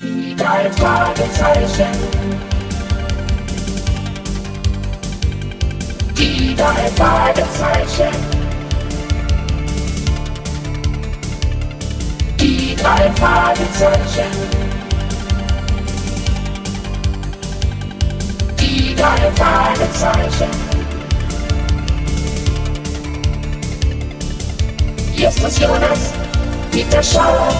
[0.00, 1.86] Drei Fragezeichen.
[6.18, 8.16] Die drei Fragezeichen.
[12.40, 14.32] Die drei Fragezeichen.
[18.58, 20.50] Die drei Fragezeichen.
[25.14, 26.12] Justus Jonas,
[26.72, 27.54] Peter Schauer,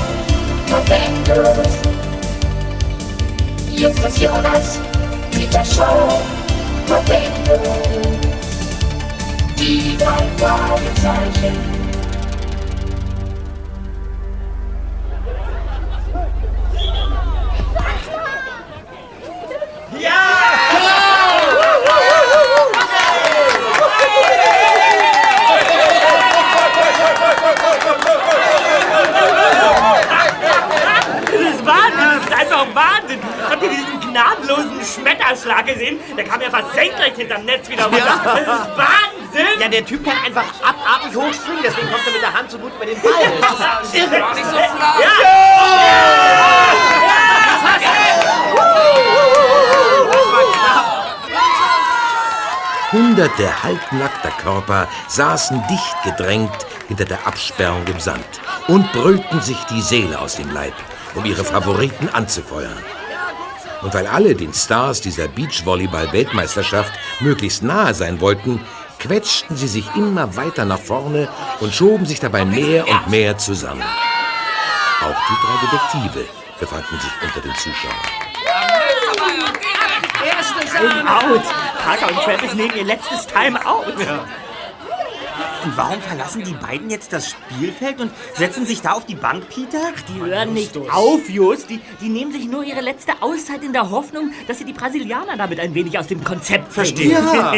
[0.68, 1.93] Tom Enders.
[3.76, 4.78] Jonas,
[5.30, 6.22] Peter Schauer,
[6.86, 7.68] Tom Enders.
[9.58, 11.73] Die drei Fragezeichen.
[32.44, 33.20] Einfach Wahnsinn.
[33.48, 35.98] Habt ihr diesen gnadenlosen Schmetterschlag gesehen?
[36.16, 38.20] Der kam ja fast senkrecht hinterm Netz wieder runter.
[38.24, 39.60] Das ist Wahnsinn.
[39.60, 42.72] Ja, der Typ kann einfach abartig hochspringen, deswegen kommt er mit der Hand so gut
[42.74, 43.12] über den Ball.
[43.40, 44.34] Das ist irre.
[44.34, 45.34] Nicht so flach.
[52.92, 58.24] Hunderte halbnackter Körper saßen dicht gedrängt hinter der Absperrung im Sand
[58.68, 60.74] und brüllten sich die Seele aus dem Leib,
[61.14, 62.76] um ihre Favoriten anzufeuern.
[63.82, 68.60] Und weil alle den Stars dieser Beachvolleyball-Weltmeisterschaft möglichst nahe sein wollten,
[68.98, 71.28] quetschten sie sich immer weiter nach vorne
[71.60, 73.84] und schoben sich dabei mehr und mehr zusammen.
[75.02, 78.24] Auch die drei Detektive befanden sich unter den Zuschauern.
[81.06, 81.42] Out.
[81.84, 83.94] Parker und Travis nehmen ihr letztes Time-out.
[85.64, 89.48] Und warum verlassen die beiden jetzt das Spielfeld und setzen sich da auf die Bank,
[89.48, 89.80] Peter?
[90.08, 91.70] Die hören nicht auf, Just.
[91.70, 95.38] Die, die nehmen sich nur ihre letzte Auszeit in der Hoffnung, dass sie die Brasilianer
[95.38, 97.14] damit ein wenig aus dem Konzept Verstehe.
[97.34, 97.52] Ja.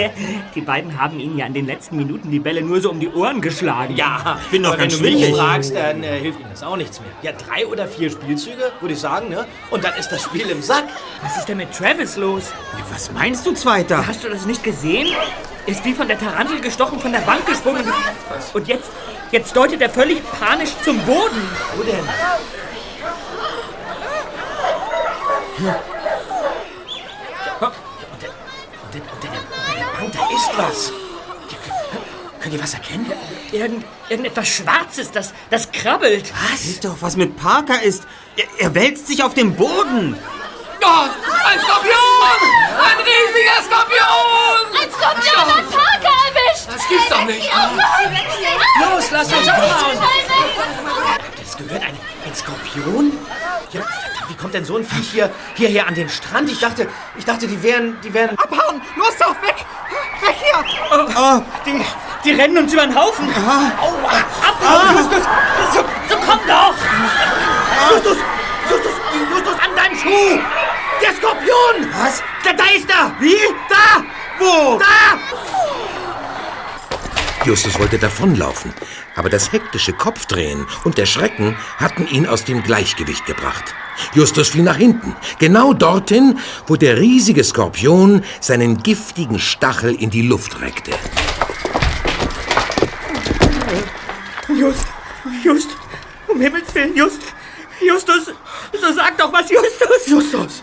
[0.55, 3.09] Die beiden haben ihnen ja in den letzten Minuten die Bälle nur so um die
[3.09, 3.97] Ohren geschlagen.
[3.97, 6.77] Ja, bin doch aber wenn ganz du mich fragst, dann äh, hilft ihnen das auch
[6.77, 7.11] nichts mehr.
[7.23, 9.47] Ja, drei oder vier Spielzüge, würde ich sagen, ne?
[9.71, 10.85] Und dann ist das Spiel im Sack.
[11.23, 12.53] Was ist denn mit Travis los?
[12.91, 14.07] Was meinst du, Zweiter?
[14.07, 15.09] Hast du das nicht gesehen?
[15.67, 17.85] Er ist wie von der Tarantel gestochen von der Bank gesprungen.
[18.55, 18.89] Und jetzt,
[19.33, 21.51] jetzt deutet er völlig panisch zum Boden.
[21.75, 22.09] Wo denn?
[25.59, 25.81] Der,
[28.13, 29.31] und der, und der,
[29.99, 30.93] Bank, da ist was.
[32.41, 33.11] Könnt ihr was erkennen?
[33.51, 36.33] Irgend, irgendetwas Schwarzes, das, das krabbelt.
[36.57, 38.05] Sieh doch, was mit Parker ist.
[38.37, 40.17] Er, er wälzt sich auf dem Boden.
[40.81, 41.09] Oh,
[41.45, 42.66] ein Skorpion!
[42.87, 44.67] Ein riesiger Skorpion!
[44.81, 46.67] Ein Skorpion hat Parker erwischt!
[46.73, 47.51] Das gibt's doch nicht.
[48.81, 49.99] Los, lass uns abhauen!
[51.13, 51.83] Habt ihr das gehört?
[51.83, 53.13] Ein, ein Skorpion?
[53.73, 53.81] Ja,
[54.29, 56.49] wie kommt denn so ein Viech hier, hierher an den Strand?
[56.51, 58.39] Ich dachte, ich dachte, die wären, die wären...
[58.39, 58.81] Abhauen!
[58.97, 59.57] Los doch, weg!
[60.21, 60.65] Weg hier!
[61.17, 61.85] Oh, die,
[62.25, 63.29] die rennen uns über den Haufen.
[63.35, 64.13] Aua!
[64.47, 65.25] Abhauen, Justus!
[65.75, 66.75] So, so komm doch!
[67.91, 68.19] Justus!
[68.71, 68.93] Justus!
[69.31, 70.39] Justus, an deinem Schuh!
[71.03, 71.93] Der Skorpion!
[71.93, 72.23] Was?
[72.45, 73.15] Da, da ist er!
[73.21, 73.37] Wie?
[73.69, 74.05] Da!
[74.39, 74.79] Wo?
[74.79, 75.19] Da!
[77.45, 78.75] Justus wollte davonlaufen,
[79.15, 83.73] aber das hektische Kopfdrehen und der Schrecken hatten ihn aus dem Gleichgewicht gebracht.
[84.15, 90.23] Justus fiel nach hinten, genau dorthin, wo der riesige Skorpion seinen giftigen Stachel in die
[90.23, 90.91] Luft reckte.
[94.49, 94.87] Just,
[95.45, 95.69] Just,
[96.27, 97.23] um Himmels Willen, Just,
[97.87, 98.27] Justus,
[98.73, 100.07] so sag doch was, Justus.
[100.07, 100.63] Justus!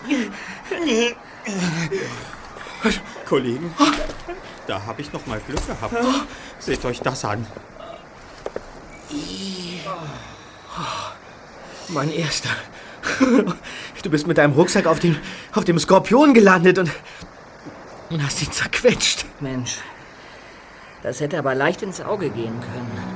[3.26, 3.74] Kollegen,
[4.66, 5.94] da habe ich noch mal Glück gehabt.
[6.58, 7.46] Seht euch das an.
[11.88, 12.50] Mein Erster.
[14.02, 15.16] Du bist mit deinem Rucksack auf dem,
[15.52, 16.90] auf dem Skorpion gelandet und,
[18.10, 19.24] und hast ihn zerquetscht.
[19.40, 19.78] Mensch,
[21.02, 23.13] das hätte aber leicht ins Auge gehen können.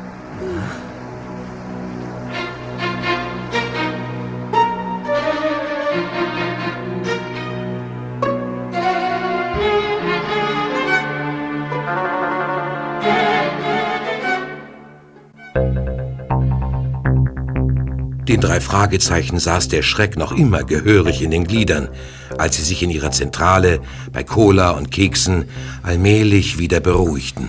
[18.29, 21.89] Den drei Fragezeichen saß der Schreck noch immer gehörig in den Gliedern,
[22.37, 23.81] als sie sich in ihrer Zentrale
[24.13, 25.49] bei Cola und Keksen
[25.83, 27.49] allmählich wieder beruhigten.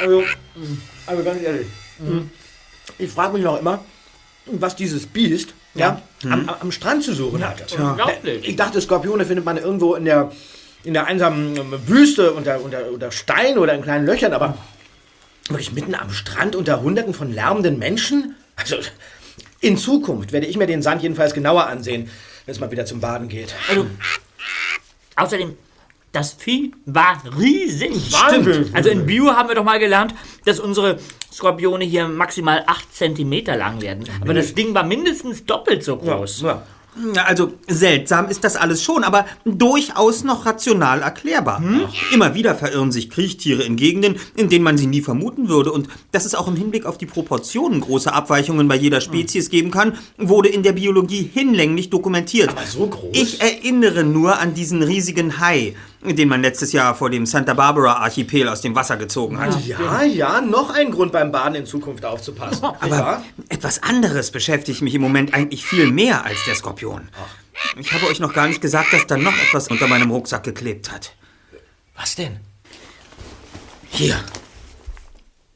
[0.00, 0.22] Also,
[1.06, 1.66] also ganz ehrlich,
[2.98, 3.84] ich frage mich noch immer,
[4.46, 6.00] was dieses Biest ja,
[6.30, 7.72] am, am Strand zu suchen hat.
[7.72, 8.48] Unglaublich.
[8.48, 10.30] Ich dachte, Skorpione findet man irgendwo in der,
[10.84, 11.56] in der einsamen
[11.88, 14.56] Wüste unter, unter, unter Stein oder in kleinen Löchern, aber
[15.48, 18.36] wirklich mitten am Strand unter Hunderten von lärmenden Menschen?
[18.56, 18.76] Also,
[19.60, 22.10] In Zukunft werde ich mir den Sand jedenfalls genauer ansehen,
[22.44, 23.54] wenn es mal wieder zum Baden geht.
[23.68, 23.86] Also,
[25.16, 25.56] außerdem,
[26.12, 28.12] das Vieh war riesig.
[28.12, 28.70] Wahnsinn.
[28.74, 30.14] Also in Bio haben wir doch mal gelernt,
[30.44, 30.98] dass unsere
[31.32, 34.04] Skorpione hier maximal 8 cm lang werden.
[34.20, 36.42] Aber das Ding war mindestens doppelt so groß.
[36.42, 36.48] Ja.
[36.48, 36.66] Ja,
[37.26, 41.62] Also seltsam ist das alles schon, aber durchaus noch rational erklärbar.
[42.12, 45.72] Immer wieder verirren sich Kriechtiere in Gegenden, in denen man sie nie vermuten würde.
[45.72, 49.70] Und dass es auch im Hinblick auf die Proportionen große Abweichungen bei jeder Spezies geben
[49.70, 52.50] kann, wurde in der Biologie hinlänglich dokumentiert.
[52.50, 53.10] Aber so groß?
[53.12, 55.74] Ich erinnere nur an diesen riesigen Hai,
[56.04, 59.58] den man letztes Jahr vor dem Santa Barbara Archipel aus dem Wasser gezogen hat.
[59.64, 62.64] Ja, ja, noch ein Grund beim Baden in Zukunft aufzupassen.
[62.80, 63.24] Aber wahr?
[63.48, 67.08] etwas anderes beschäftigt mich im Moment eigentlich viel mehr als der Skorpion.
[67.78, 70.92] Ich habe euch noch gar nicht gesagt, dass da noch etwas unter meinem Rucksack geklebt
[70.92, 71.14] hat.
[71.96, 72.40] Was denn?
[73.88, 74.16] Hier.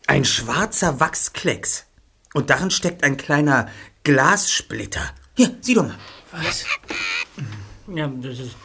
[0.07, 1.85] Ein schwarzer Wachsklecks.
[2.33, 3.69] Und darin steckt ein kleiner
[4.05, 5.03] Glassplitter.
[5.37, 5.97] Hier, sieh doch mal.
[6.33, 6.65] Was?
[7.95, 8.57] Ja, das ist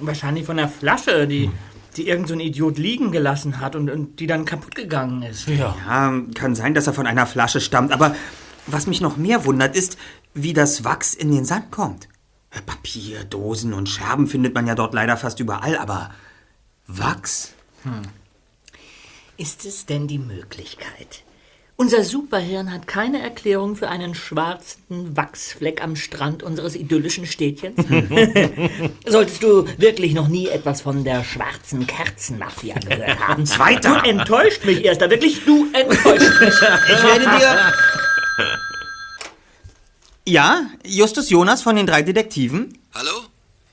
[0.00, 1.50] wahrscheinlich von der Flasche, die,
[1.96, 5.48] die irgend so ein Idiot liegen gelassen hat und, und die dann kaputt gegangen ist.
[5.48, 5.76] Ja.
[5.86, 8.14] Ja, kann sein, dass er von einer Flasche stammt, aber
[8.66, 9.96] was mich noch mehr wundert, ist,
[10.34, 12.08] wie das Wachs in den Sand kommt.
[12.66, 16.10] Papier, Dosen und Scherben findet man ja dort leider fast überall, aber
[16.86, 17.52] Wachs?
[19.36, 21.22] Ist es denn die Möglichkeit?
[21.80, 27.86] Unser Superhirn hat keine Erklärung für einen schwarzen Wachsfleck am Strand unseres idyllischen Städtchens?
[29.06, 33.46] Solltest du wirklich noch nie etwas von der schwarzen Kerzenmafia gehört haben?
[33.46, 34.02] Zweiter.
[34.02, 35.08] Du enttäuscht mich, Erster.
[35.08, 36.52] Wirklich, du enttäuscht mich.
[36.52, 37.72] Ich werde dir.
[40.26, 42.76] Ja, Justus Jonas von den drei Detektiven?
[42.92, 43.22] Hallo?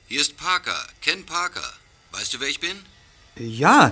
[0.07, 1.73] Hier ist Parker, Ken Parker.
[2.13, 2.77] Weißt du, wer ich bin?
[3.35, 3.91] Ja,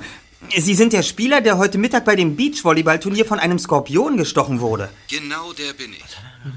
[0.55, 4.89] Sie sind der Spieler, der heute Mittag bei dem Beachvolleyballturnier von einem Skorpion gestochen wurde.
[5.09, 6.03] Genau der bin ich.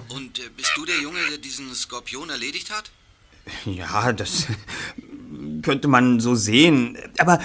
[0.08, 2.90] Und äh, bist du der Junge, der diesen Skorpion erledigt hat?
[3.64, 4.46] Ja, das
[5.62, 6.98] könnte man so sehen.
[7.18, 7.40] Aber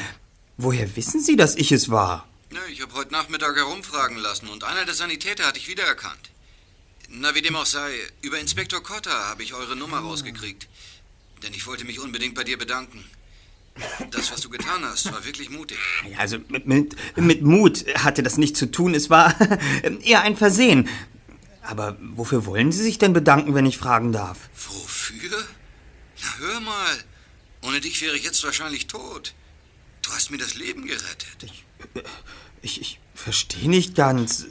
[0.58, 2.28] woher wissen Sie, dass ich es war?
[2.72, 6.30] Ich habe heute Nachmittag herumfragen lassen und einer der Sanitäter hat dich wiedererkannt.
[7.10, 7.92] Na, wie dem auch sei,
[8.22, 10.68] über Inspektor Cotter habe ich eure Nummer rausgekriegt.
[11.42, 13.04] Denn ich wollte mich unbedingt bei dir bedanken.
[14.12, 15.78] Das, was du getan hast, war wirklich mutig.
[16.10, 18.94] Ja, also mit, mit, mit Mut hatte das nichts zu tun.
[18.94, 19.36] Es war
[20.04, 20.88] eher ein Versehen.
[21.64, 24.50] Aber wofür wollen Sie sich denn bedanken, wenn ich fragen darf?
[24.56, 25.44] Wofür?
[26.22, 27.04] Na, hör mal.
[27.64, 29.34] Ohne dich wäre ich jetzt wahrscheinlich tot.
[30.02, 31.52] Du hast mir das Leben gerettet.
[32.62, 34.46] Ich, ich verstehe nicht ganz.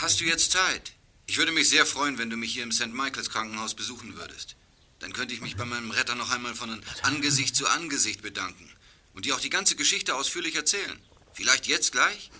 [0.00, 0.92] Hast du jetzt Zeit?
[1.26, 2.92] Ich würde mich sehr freuen, wenn du mich hier im St.
[2.92, 4.55] Michaels Krankenhaus besuchen würdest.
[5.00, 8.70] Dann könnte ich mich bei meinem Retter noch einmal von Angesicht zu Angesicht bedanken
[9.14, 10.98] und dir auch die ganze Geschichte ausführlich erzählen.
[11.34, 12.30] Vielleicht jetzt gleich?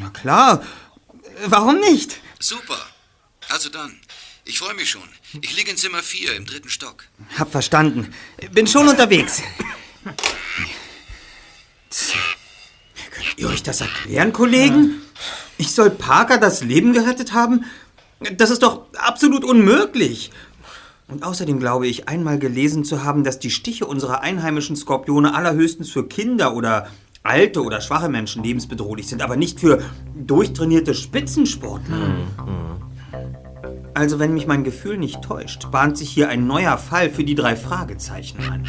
[0.00, 0.64] Na klar.
[1.46, 2.20] Warum nicht?
[2.38, 2.78] Super.
[3.48, 4.00] Also dann,
[4.44, 5.08] ich freue mich schon.
[5.40, 7.04] Ich liege in Zimmer 4 im dritten Stock.
[7.36, 8.14] Hab verstanden.
[8.52, 9.42] Bin schon unterwegs.
[13.10, 15.02] Könnt ihr euch das erklären, Kollegen?
[15.58, 17.64] Ich soll Parker das Leben gerettet haben?
[18.34, 20.30] Das ist doch absolut unmöglich.
[21.12, 25.90] Und außerdem glaube ich, einmal gelesen zu haben, dass die Stiche unserer einheimischen Skorpione allerhöchstens
[25.90, 26.86] für Kinder oder
[27.22, 29.82] alte oder schwache Menschen lebensbedrohlich sind, aber nicht für
[30.16, 32.14] durchtrainierte Spitzensportler.
[33.92, 37.34] Also, wenn mich mein Gefühl nicht täuscht, bahnt sich hier ein neuer Fall für die
[37.34, 38.66] drei Fragezeichen an.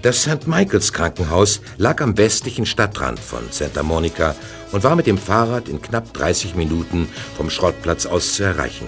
[0.00, 0.46] Das St.
[0.46, 4.36] Michaels Krankenhaus lag am westlichen Stadtrand von Santa Monica
[4.70, 8.86] und war mit dem Fahrrad in knapp 30 Minuten vom Schrottplatz aus zu erreichen.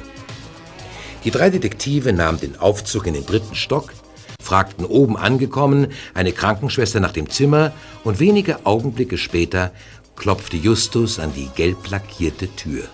[1.25, 3.93] Die drei Detektive nahmen den Aufzug in den dritten Stock,
[4.41, 7.73] fragten oben angekommen eine Krankenschwester nach dem Zimmer
[8.05, 9.73] und wenige Augenblicke später
[10.15, 12.85] klopfte Justus an die gelb lackierte Tür.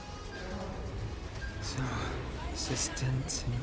[2.55, 3.55] Assistenzzimmer.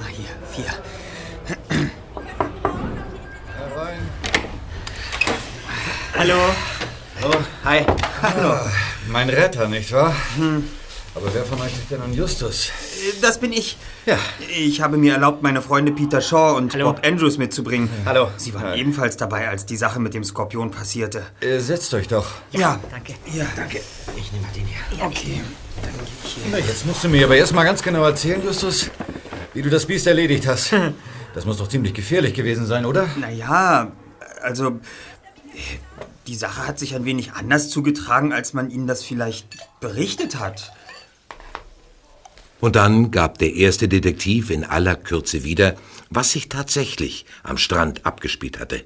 [0.00, 1.90] Ah, hier, vier.
[6.18, 6.34] Hallo.
[7.22, 7.30] Oh,
[7.64, 7.84] hi.
[9.08, 10.14] Mein Retter, nicht wahr?
[11.14, 12.70] Aber wer von euch ist denn nun Justus?
[13.22, 13.76] Das bin ich.
[14.04, 14.18] Ja.
[14.50, 16.92] Ich habe mir erlaubt, meine Freunde Peter Shaw und Hallo.
[16.92, 17.88] Bob Andrews mitzubringen.
[18.04, 18.30] Hallo.
[18.36, 21.22] Sie waren ebenfalls dabei, als die Sache mit dem Skorpion passierte.
[21.40, 22.26] Äh, setzt euch doch.
[22.50, 23.14] Ja, Danke.
[23.32, 23.80] ja, danke.
[24.16, 25.04] Ich nehme mal den hier.
[25.06, 25.40] Okay.
[26.50, 28.90] Na, jetzt musst du mir aber erst mal ganz genau erzählen, Justus,
[29.54, 30.72] wie du das Biest erledigt hast.
[31.34, 33.10] Das muss doch ziemlich gefährlich gewesen sein, oder?
[33.20, 33.92] Naja,
[34.40, 34.80] also
[36.26, 39.46] die Sache hat sich ein wenig anders zugetragen, als man Ihnen das vielleicht
[39.80, 40.72] berichtet hat.
[42.60, 45.76] Und dann gab der erste Detektiv in aller Kürze wieder,
[46.10, 48.84] was sich tatsächlich am Strand abgespielt hatte.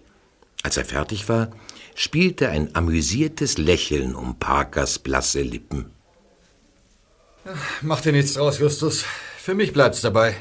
[0.62, 1.50] Als er fertig war,
[1.94, 5.90] spielte ein amüsiertes Lächeln um Parkers blasse Lippen.
[7.80, 9.04] Mach dir nichts draus, Justus.
[9.38, 10.36] Für mich bleibt's dabei.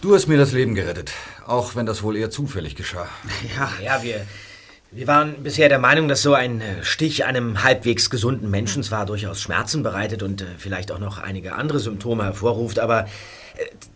[0.00, 1.12] Du hast mir das Leben gerettet,
[1.46, 3.08] auch wenn das wohl eher zufällig geschah.
[3.56, 4.26] Ja, ja, wir,
[4.92, 9.06] wir waren bisher der Meinung, dass so ein äh, Stich einem halbwegs gesunden Menschen zwar
[9.06, 13.06] durchaus Schmerzen bereitet und äh, vielleicht auch noch einige andere Symptome hervorruft, aber äh,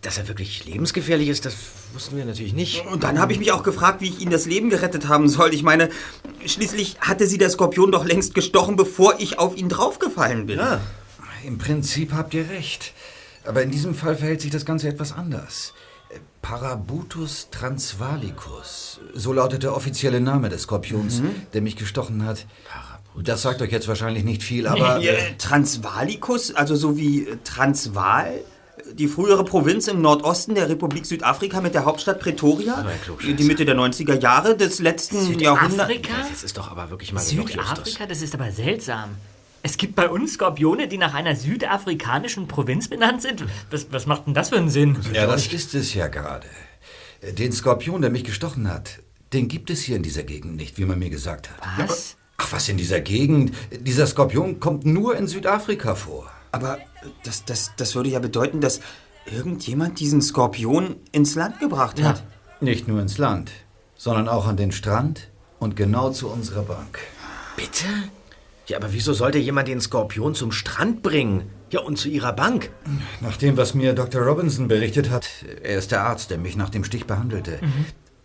[0.01, 1.55] dass er wirklich lebensgefährlich ist, das
[1.93, 2.85] wussten wir natürlich nicht.
[2.85, 5.53] Und dann habe ich mich auch gefragt, wie ich Ihnen das Leben gerettet haben soll.
[5.53, 5.89] Ich meine,
[6.45, 10.59] schließlich hatte Sie der Skorpion doch längst gestochen, bevor ich auf ihn draufgefallen bin.
[10.59, 10.79] Ja.
[11.45, 12.93] Im Prinzip habt ihr recht.
[13.43, 15.73] Aber in diesem Fall verhält sich das Ganze etwas anders.
[16.15, 22.45] Äh, Parabutus transvalicus, so lautet der offizielle Name des Skorpions, der mich gestochen hat.
[23.17, 24.99] Das sagt euch jetzt wahrscheinlich nicht viel, aber...
[24.99, 28.41] Ja, äh, Transvalicus, also so wie äh, Transvaal?
[28.93, 33.33] Die frühere Provinz im Nordosten der Republik Südafrika mit der Hauptstadt Pretoria, Klugscheißer.
[33.33, 35.91] die Mitte der 90er Jahre des letzten Jahrhunderts.
[35.91, 36.13] Südafrika?
[36.29, 37.21] Das ist doch aber wirklich mal.
[37.21, 38.05] Südafrika?
[38.05, 39.15] Das ist aber seltsam.
[39.65, 43.43] Es gibt bei uns Skorpione, die nach einer südafrikanischen Provinz benannt sind.
[43.71, 44.95] Was, was macht denn das für einen Sinn?
[45.11, 46.45] Ja, das ist es ja gerade.
[47.21, 48.99] Äh, Den Skorpion, der mich gestochen hat,
[49.33, 51.57] den gibt es hier in dieser Gegend nicht, wie man mir gesagt hat.
[51.79, 52.15] Was?
[52.37, 53.55] Ach, was in dieser Gegend?
[53.71, 56.29] Dieser Skorpion kommt nur in Südafrika vor.
[56.51, 56.77] Aber
[57.23, 58.81] das, das, das würde ja bedeuten, dass
[59.25, 62.21] irgendjemand diesen Skorpion ins Land gebracht hat.
[62.61, 63.49] Nicht nur ins Land,
[63.95, 66.99] sondern auch an den Strand und genau zu unserer Bank.
[67.55, 67.87] Bitte?
[68.67, 71.43] Ja, aber wieso sollte jemand den Skorpion zum Strand bringen?
[71.69, 72.71] Ja, und zu ihrer Bank?
[73.21, 74.21] Nach dem, was mir Dr.
[74.21, 75.27] Robinson berichtet hat,
[75.61, 77.59] er ist der Arzt, der mich nach dem Stich behandelte,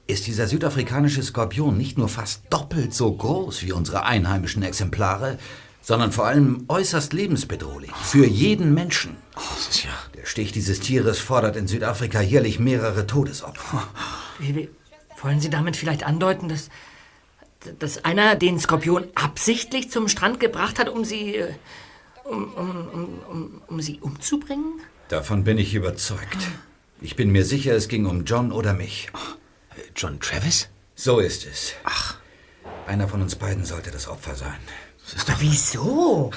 [0.06, 5.38] ist dieser südafrikanische Skorpion nicht nur fast doppelt so groß wie unsere einheimischen Exemplare,
[5.82, 9.16] sondern vor allem äußerst lebensbedrohlich für jeden Menschen.
[9.34, 9.90] Das ist ja...
[10.16, 13.88] Der Stich dieses Tieres fordert in Südafrika jährlich mehrere Todesopfer.
[14.38, 14.68] Wie,
[15.22, 16.68] wollen Sie damit vielleicht andeuten, dass,
[17.78, 21.54] dass einer den Skorpion absichtlich zum Strand gebracht hat, um sie, äh,
[22.24, 24.80] um, um, um, um, um sie umzubringen?
[25.08, 26.38] Davon bin ich überzeugt.
[27.00, 29.08] Ich bin mir sicher, es ging um John oder mich.
[29.96, 30.68] John Travis?
[30.94, 31.72] So ist es.
[31.84, 32.16] Ach.
[32.86, 34.58] Einer von uns beiden sollte das Opfer sein.
[35.26, 36.30] Aber wieso?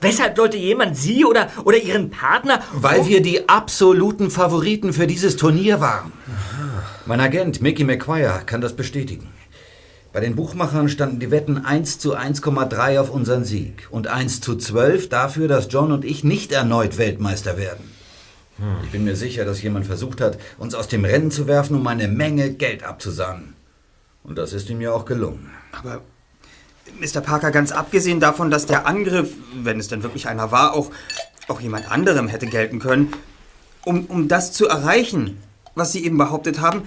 [0.00, 2.62] Weshalb sollte jemand Sie oder, oder Ihren Partner...
[2.72, 6.12] Weil wir die absoluten Favoriten für dieses Turnier waren.
[7.06, 9.32] Mein Agent Mickey McQuire kann das bestätigen.
[10.14, 14.54] Bei den Buchmachern standen die Wetten 1 zu 1,3 auf unseren Sieg und 1 zu
[14.54, 17.90] 12 dafür, dass John und ich nicht erneut Weltmeister werden.
[18.84, 21.84] Ich bin mir sicher, dass jemand versucht hat, uns aus dem Rennen zu werfen, um
[21.88, 23.54] eine Menge Geld abzusahnen.
[24.22, 25.50] Und das ist ihm ja auch gelungen.
[25.72, 26.00] Aber
[27.00, 27.20] Mr.
[27.20, 29.32] Parker, ganz abgesehen davon, dass der Angriff,
[29.64, 30.92] wenn es denn wirklich einer war, auch,
[31.48, 33.12] auch jemand anderem hätte gelten können,
[33.84, 35.38] um, um das zu erreichen,
[35.74, 36.82] was Sie eben behauptet haben,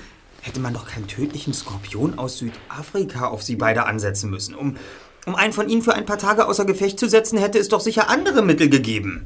[0.47, 4.55] hätte man doch keinen tödlichen Skorpion aus Südafrika auf Sie beide ansetzen müssen.
[4.55, 4.77] Um,
[5.25, 7.81] um einen von Ihnen für ein paar Tage außer Gefecht zu setzen, hätte es doch
[7.81, 9.25] sicher andere Mittel gegeben.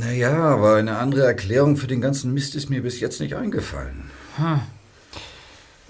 [0.00, 4.10] Naja, aber eine andere Erklärung für den ganzen Mist ist mir bis jetzt nicht eingefallen.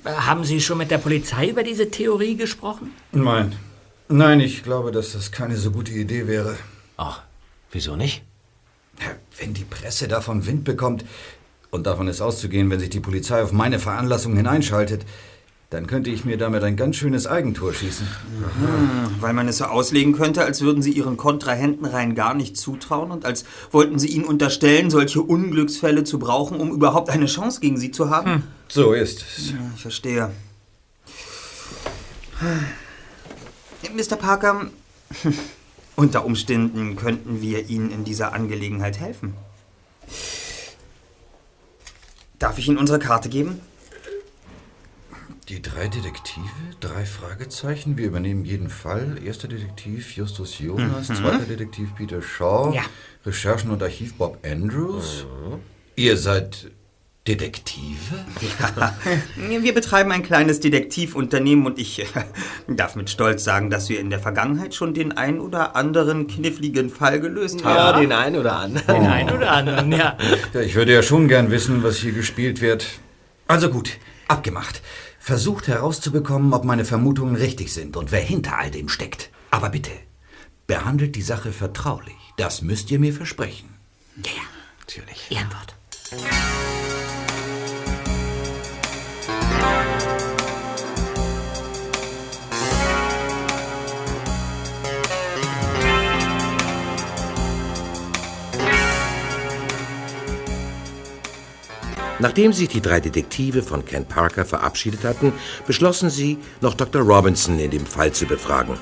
[0.05, 2.91] Äh, Haben Sie schon mit der Polizei über diese Theorie gesprochen?
[3.13, 3.55] Nein.
[4.09, 6.57] Nein, ich glaube, dass das keine so gute Idee wäre.
[6.97, 7.23] Ach,
[7.71, 8.23] wieso nicht?
[9.39, 11.05] Wenn die Presse davon Wind bekommt,
[11.71, 15.05] und davon ist auszugehen, wenn sich die Polizei auf meine Veranlassung hineinschaltet,
[15.71, 18.07] dann könnte ich mir damit ein ganz schönes Eigentor schießen.
[19.21, 23.11] Weil man es so auslegen könnte, als würden Sie Ihren Kontrahenten rein gar nicht zutrauen
[23.11, 27.79] und als wollten Sie ihnen unterstellen, solche Unglücksfälle zu brauchen, um überhaupt eine Chance gegen
[27.79, 28.45] Sie zu haben.
[28.69, 29.51] So ist es.
[29.51, 30.31] Ja, ich verstehe.
[33.93, 34.17] Mr.
[34.17, 34.67] Parker,
[35.97, 39.35] unter Umständen könnten wir Ihnen in dieser Angelegenheit helfen.
[42.39, 43.61] Darf ich Ihnen unsere Karte geben?
[45.49, 46.45] Die drei Detektive,
[46.81, 47.97] drei Fragezeichen.
[47.97, 49.17] Wir übernehmen jeden Fall.
[49.25, 52.83] Erster Detektiv Justus Jonas, zweiter Detektiv Peter Shaw, Ja.
[53.25, 55.25] Recherchen und Archiv Bob Andrews.
[55.95, 56.71] Ihr seid
[57.27, 58.25] Detektive?
[58.61, 58.95] Ja,
[59.61, 62.05] wir betreiben ein kleines Detektivunternehmen und ich äh,
[62.69, 66.91] darf mit Stolz sagen, dass wir in der Vergangenheit schon den ein oder anderen kniffligen
[66.91, 67.77] Fall gelöst haben.
[67.77, 68.87] Ja, den einen oder anderen.
[68.87, 70.17] Den einen oder anderen, ja.
[70.53, 72.87] Ja, ich würde ja schon gern wissen, was hier gespielt wird.
[73.49, 74.83] Also gut, abgemacht.
[75.19, 79.31] Versucht herauszubekommen, ob meine Vermutungen richtig sind und wer hinter all dem steckt.
[79.51, 79.91] Aber bitte,
[80.67, 82.15] behandelt die Sache vertraulich.
[82.37, 83.71] Das müsst ihr mir versprechen.
[84.17, 84.43] Ja, ja.
[84.81, 85.27] Natürlich.
[85.31, 85.75] Ehrenwort.
[102.19, 105.33] Nachdem sich die drei Detektive von Ken Parker verabschiedet hatten,
[105.67, 107.03] beschlossen sie, noch Dr.
[107.03, 108.77] Robinson in dem Fall zu befragen.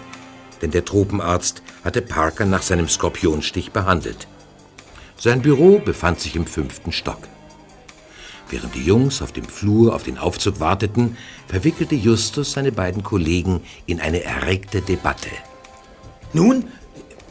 [0.62, 4.29] Denn der Tropenarzt hatte Parker nach seinem Skorpionstich behandelt.
[5.17, 7.29] Sein Büro befand sich im fünften Stock.
[8.50, 11.17] Während die Jungs auf dem Flur auf den Aufzug warteten,
[11.49, 15.31] verwickelte Justus seine beiden Kollegen in eine erregte Debatte.
[16.33, 16.69] Nun,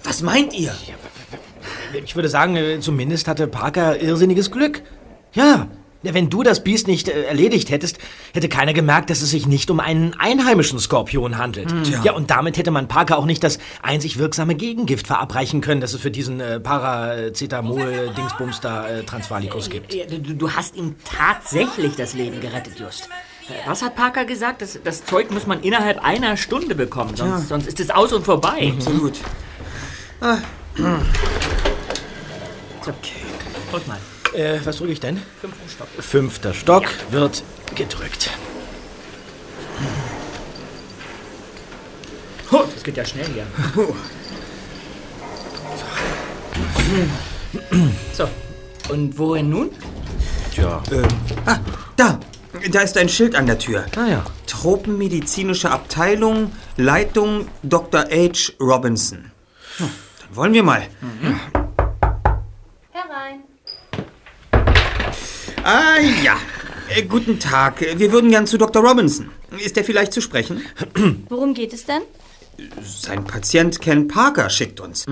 [0.04, 0.74] was meint ihr?
[2.04, 4.82] Ich würde sagen, äh, zumindest hatte Parker irrsinniges Glück.
[5.34, 5.68] Ja,
[6.04, 7.98] wenn du das Biest nicht äh, erledigt hättest,
[8.34, 11.74] hätte keiner gemerkt, dass es sich nicht um einen einheimischen Skorpion handelt.
[12.04, 15.94] Ja, und damit hätte man Parker auch nicht das einzig wirksame Gegengift verabreichen können, das
[15.94, 19.94] es für diesen äh, Paracetamol-Dingsbums da äh, Transvalicus gibt.
[19.94, 23.10] Ja, Du, du hast ihm tatsächlich das Leben gerettet, Just.
[23.50, 24.62] Äh, Was hat Parker gesagt?
[24.62, 28.26] Das, das Zeug muss man innerhalb einer Stunde bekommen, sonst, sonst ist es aus und
[28.26, 28.74] vorbei.
[28.76, 29.16] Absolut.
[32.86, 32.92] So,
[33.72, 33.98] drück mal.
[34.34, 35.22] Äh, was drücke ich denn?
[35.42, 35.88] Fünften Stock.
[36.00, 37.44] Fünfter Stock wird
[37.76, 38.32] gedrückt.
[42.52, 43.46] Oh, das geht ja schnell hier.
[48.14, 48.28] So,
[48.90, 49.72] und wohin nun?
[50.54, 50.82] Tja.
[51.46, 51.58] Ah,
[51.96, 52.20] da.
[52.72, 53.86] Da ist ein Schild an der Tür.
[53.96, 54.26] Ah ja.
[54.46, 58.02] Tropenmedizinische Abteilung, Leitung Dr.
[58.02, 58.54] H.
[58.60, 59.32] Robinson.
[59.78, 60.84] Hm, dann wollen wir mal.
[61.02, 61.63] Herein.
[65.64, 66.38] Ah ja.
[66.90, 67.80] Äh, guten Tag.
[67.82, 68.84] Wir würden gern zu Dr.
[68.84, 69.30] Robinson.
[69.64, 70.62] Ist er vielleicht zu sprechen?
[71.30, 72.02] Worum geht es denn?
[72.84, 75.06] Sein Patient Ken Parker schickt uns.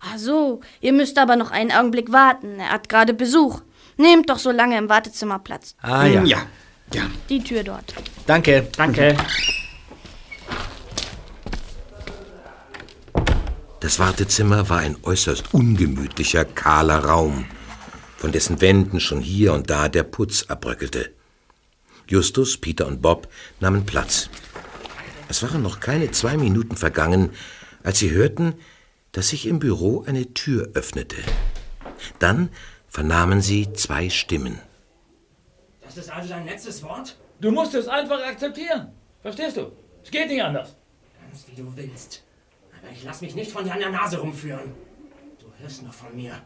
[0.00, 2.60] Ach so, ihr müsst aber noch einen Augenblick warten.
[2.60, 3.62] Er hat gerade Besuch.
[3.96, 5.74] Nehmt doch so lange im Wartezimmer Platz.
[5.82, 6.22] Ah ja.
[6.22, 6.38] Ja.
[6.94, 7.02] Ja.
[7.28, 7.94] Die Tür dort.
[8.26, 8.68] Danke.
[8.76, 9.16] Danke.
[13.80, 17.46] Das Wartezimmer war ein äußerst ungemütlicher, kahler Raum,
[18.18, 21.14] von dessen Wänden schon hier und da der Putz abbröckelte.
[22.08, 23.28] Justus, Peter und Bob
[23.60, 24.28] nahmen Platz.
[25.28, 27.30] Es waren noch keine zwei Minuten vergangen,
[27.84, 28.54] als sie hörten,
[29.12, 31.16] dass sich im Büro eine Tür öffnete.
[32.18, 32.50] Dann
[32.88, 34.58] vernahmen sie zwei Stimmen.
[35.82, 37.16] Das ist also dein letztes Wort?
[37.40, 38.92] Du musst es einfach akzeptieren.
[39.22, 39.72] Verstehst du?
[40.02, 40.74] Es geht nicht anders.
[41.20, 42.24] Ganz wie du willst.
[42.82, 44.72] Aber ich lass mich nicht von deiner Nase rumführen.
[45.38, 46.42] Du hörst noch von mir.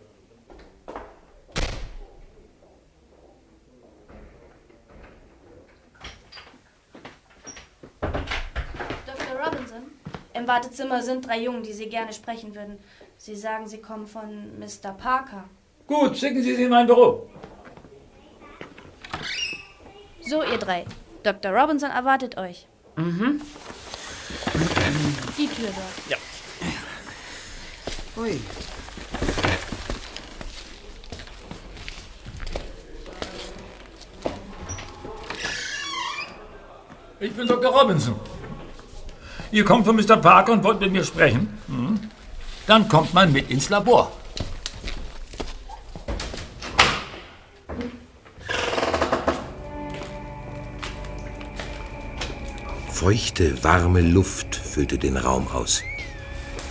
[9.07, 9.45] Dr.
[9.45, 9.83] Robinson?
[10.35, 12.79] Im Wartezimmer sind drei Jungen, die Sie gerne sprechen würden.
[13.18, 14.92] Sie sagen, Sie kommen von Mr.
[14.92, 15.45] Parker.
[15.87, 17.29] Gut, schicken Sie sie in mein Büro.
[20.23, 20.87] So, ihr drei.
[21.23, 21.53] Dr.
[21.53, 22.66] Robinson erwartet euch.
[22.97, 23.40] Mhm.
[25.37, 26.21] Die Tür dort.
[28.16, 28.40] Ui.
[37.21, 37.71] Ich bin Dr.
[37.71, 38.32] Robinson.
[39.53, 40.17] Ihr kommt von Mr.
[40.17, 41.47] Parker und wollt mit mir sprechen?
[41.67, 42.01] Hm?
[42.67, 44.11] Dann kommt mal mit ins Labor.
[52.88, 55.83] Feuchte, warme Luft füllte den Raum aus.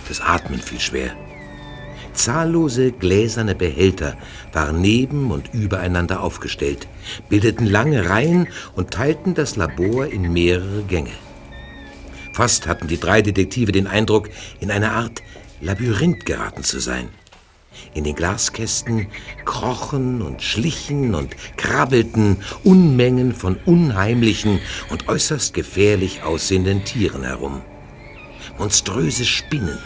[0.08, 1.12] Das Atmen fiel schwer.
[2.14, 4.16] Zahllose gläserne Behälter
[4.52, 6.88] waren neben und übereinander aufgestellt,
[7.28, 11.12] bildeten lange Reihen und teilten das Labor in mehrere Gänge.
[12.32, 15.22] Fast hatten die drei Detektive den Eindruck, in eine Art
[15.60, 17.08] Labyrinth geraten zu sein.
[17.94, 19.08] In den Glaskästen
[19.44, 27.62] krochen und schlichen und krabbelten Unmengen von unheimlichen und äußerst gefährlich aussehenden Tieren herum.
[28.58, 29.78] Monströse Spinnen,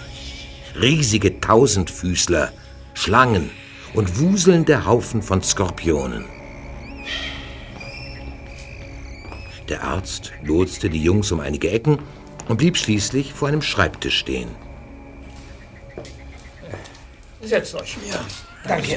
[0.81, 2.53] riesige Tausendfüßler,
[2.95, 3.51] Schlangen
[3.95, 6.25] und wuselnde Haufen von Skorpionen.
[9.69, 11.99] Der Arzt lotste die Jungs um einige Ecken
[12.49, 14.49] und blieb schließlich vor einem Schreibtisch stehen.
[17.43, 17.97] Setzt euch.
[18.11, 18.25] Ja.
[18.67, 18.97] Danke.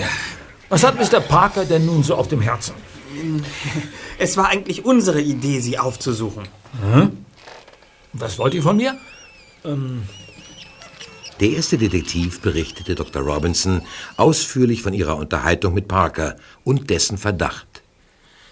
[0.69, 1.19] Was hat Mr.
[1.19, 2.73] Parker denn nun so auf dem Herzen?
[4.21, 6.43] Es war eigentlich unsere Idee, Sie aufzusuchen.
[8.11, 8.97] Was wollt ihr von mir?
[11.39, 13.21] Der erste Detektiv berichtete Dr.
[13.21, 13.81] Robinson
[14.17, 16.35] ausführlich von ihrer Unterhaltung mit Parker
[16.65, 17.81] und dessen Verdacht.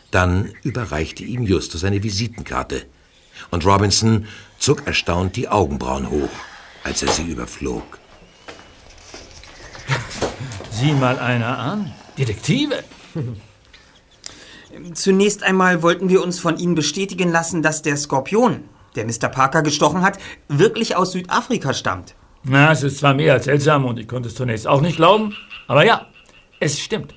[0.09, 2.85] Dann überreichte ihm Justus eine Visitenkarte.
[3.51, 4.27] Und Robinson
[4.59, 6.29] zog erstaunt die Augenbrauen hoch,
[6.83, 7.99] als er sie überflog.
[10.71, 11.93] Sieh mal einer an.
[12.17, 12.83] Detektive?
[14.93, 18.63] Zunächst einmal wollten wir uns von Ihnen bestätigen lassen, dass der Skorpion,
[18.95, 19.29] der Mr.
[19.29, 22.15] Parker gestochen hat, wirklich aus Südafrika stammt.
[22.43, 25.35] Na, es ist zwar mehr als seltsam und ich konnte es zunächst auch nicht glauben,
[25.67, 26.07] aber ja,
[26.59, 27.15] es stimmt.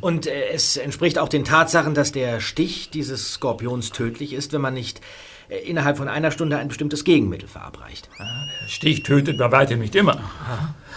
[0.00, 4.60] Und äh, es entspricht auch den Tatsachen, dass der Stich dieses Skorpions tödlich ist, wenn
[4.60, 5.02] man nicht äh,
[5.66, 8.08] innerhalb von einer Stunde ein bestimmtes Gegenmittel verabreicht.
[8.66, 10.18] Stich tötet bei weitem nicht immer.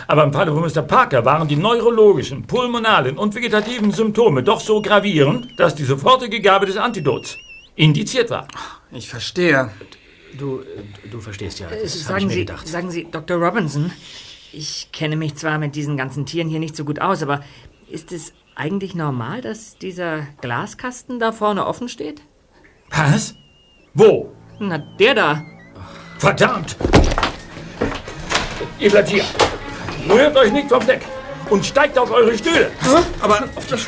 [0.08, 0.82] Aber im Falle von Mr.
[0.82, 6.66] Parker waren die neurologischen, pulmonalen und vegetativen Symptome doch so gravierend, dass die sofortige Gabe
[6.66, 7.38] des Antidots
[7.76, 8.48] indiziert war.
[8.92, 9.70] Ich verstehe.
[10.38, 12.68] Du, äh, du verstehst ja, Äh, das ich Sagen mir Sie, gedacht.
[12.68, 13.38] sagen Sie, Dr.
[13.38, 13.92] Robinson,
[14.54, 17.42] ich kenne mich zwar mit diesen ganzen Tieren hier nicht so gut aus, aber
[17.90, 22.22] ist es eigentlich normal, dass dieser Glaskasten da vorne offen steht?
[22.90, 23.36] Was?
[23.94, 24.32] Wo?
[24.64, 25.44] Na, der da.
[26.20, 26.76] Verdammt!
[28.78, 29.24] Ihr bleibt hier.
[30.08, 31.02] Rührt euch nicht vom Deck
[31.50, 32.70] und steigt auf eure Stühle.
[33.22, 33.88] Aber auf das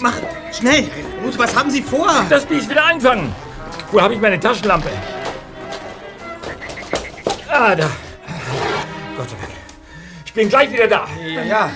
[0.00, 0.14] Mach
[0.50, 0.88] schnell!
[1.36, 2.08] Was haben Sie vor?
[2.30, 3.34] Das Biest wieder einfangen.
[3.92, 4.88] Wo habe ich meine Taschenlampe?
[7.46, 7.90] Ah, da.
[9.14, 9.52] Gott sei Dank.
[10.24, 11.06] Ich bin gleich wieder da.
[11.22, 11.70] Ja, ja.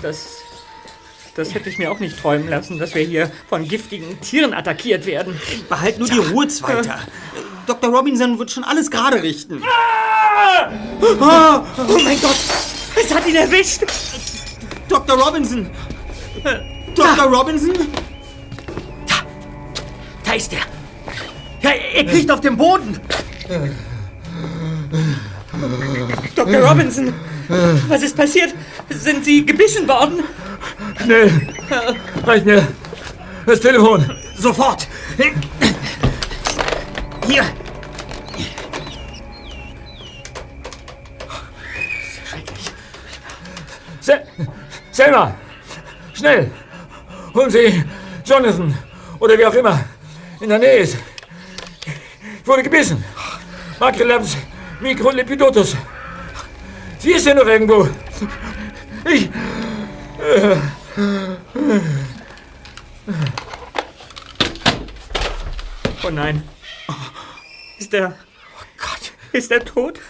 [0.00, 0.44] Das,
[1.38, 5.06] das hätte ich mir auch nicht träumen lassen, dass wir hier von giftigen Tieren attackiert
[5.06, 5.40] werden.
[5.68, 6.98] Behalt nur die Ruhe, Zweiter.
[7.64, 7.94] Dr.
[7.94, 9.62] Robinson wird schon alles gerade richten.
[9.62, 10.72] Ah!
[11.00, 12.34] Oh, oh mein Gott!
[13.00, 13.82] Es hat ihn erwischt!
[14.88, 15.16] Dr.
[15.16, 15.70] Robinson!
[16.96, 17.24] Dr.
[17.24, 17.74] Robinson?
[20.24, 20.60] Da ist er!
[21.62, 22.98] Ja, er kriecht auf dem Boden!
[26.34, 26.68] Dr.
[26.68, 27.14] Robinson!
[27.48, 28.54] Was ist passiert?
[28.90, 30.22] Sind Sie gebissen worden?
[31.02, 31.48] Schnell.
[32.26, 32.66] Reicht mir.
[33.46, 34.10] Das Telefon.
[34.36, 34.86] Sofort!
[37.26, 37.44] Hier!
[44.00, 44.20] Se
[44.90, 45.34] Selma.
[46.12, 46.50] Schnell.
[47.34, 47.84] Holen Sie
[48.24, 48.76] Jonathan.
[49.18, 49.84] Oder wie auch immer.
[50.40, 50.96] In der Nähe ist.
[52.40, 53.02] Ich wurde gebissen.
[53.80, 54.36] Makrelabs
[54.80, 55.76] Microlepidotus.
[56.98, 57.88] Sie ist ja noch irgendwo.
[59.04, 59.30] Ich.
[66.04, 66.42] Oh nein.
[67.78, 68.18] Ist er.
[68.58, 69.12] Oh Gott.
[69.32, 70.00] Ist er tot?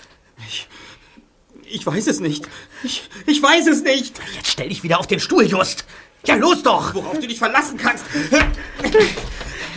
[1.70, 2.48] Ich weiß es nicht.
[2.82, 4.18] Ich, ich weiß es nicht.
[4.34, 5.84] Jetzt stell dich wieder auf den Stuhl, Just!
[6.26, 6.94] Ja, los doch!
[6.94, 8.04] Worauf du dich verlassen kannst.
[8.10, 8.98] Hilfe!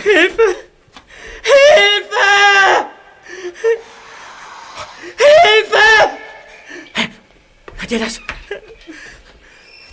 [0.04, 0.56] Hilfe!
[5.18, 6.18] Hilfe!
[7.82, 8.22] Hört ihr das?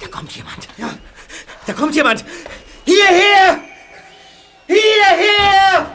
[0.01, 0.69] Da kommt jemand.
[0.77, 0.91] Ja.
[1.67, 2.23] Da kommt jemand.
[2.85, 3.61] Hierher!
[4.67, 5.91] Hierher!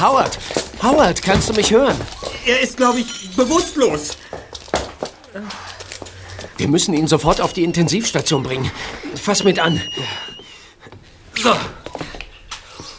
[0.00, 0.38] Howard!
[0.82, 2.00] Howard, kannst du mich hören?
[2.46, 4.16] Er ist, glaube ich, bewusstlos.
[6.56, 8.70] Wir müssen ihn sofort auf die Intensivstation bringen.
[9.14, 9.78] Fass mit an.
[11.34, 11.54] So.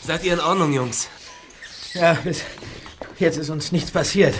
[0.05, 1.07] Seid ihr in Ordnung, Jungs?
[1.95, 2.43] Ja, bis
[3.17, 4.35] jetzt ist uns nichts passiert.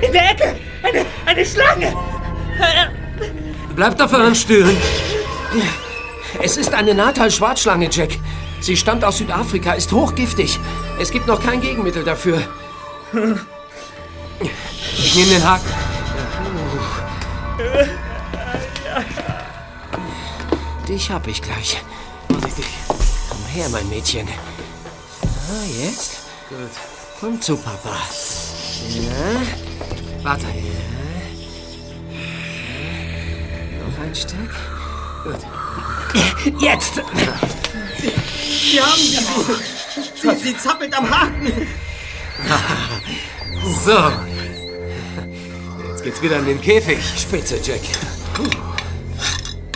[0.00, 0.56] In der Ecke!
[0.82, 1.94] Eine, eine Schlange!
[3.74, 4.76] Bleibt auf euren Stühlen.
[6.42, 8.10] Es ist eine Natal-Schwarzschlange, Jack.
[8.60, 10.58] Sie stammt aus Südafrika, ist hochgiftig.
[11.00, 12.42] Es gibt noch kein Gegenmittel dafür.
[14.96, 15.72] Ich nehme den Haken.
[20.88, 21.82] Dich hab ich gleich.
[22.30, 22.66] Vorsichtig.
[23.28, 24.28] Komm her, mein Mädchen.
[25.22, 26.20] Ah, jetzt?
[26.48, 26.70] Gut.
[27.20, 27.96] Komm zu Papa.
[28.86, 30.46] Ja, Warte.
[33.80, 34.54] noch ein Stück.
[36.60, 36.96] Jetzt!
[36.96, 39.18] Wir haben sie.
[40.14, 41.52] Sie, sie zappelt am Haken.
[43.84, 44.12] So.
[45.88, 46.98] Jetzt geht's wieder in den Käfig.
[47.18, 47.80] Spitze, Jack.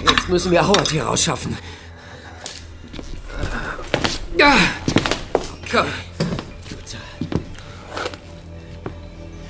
[0.09, 1.59] Jetzt müssen wir Howard hier rausschaffen.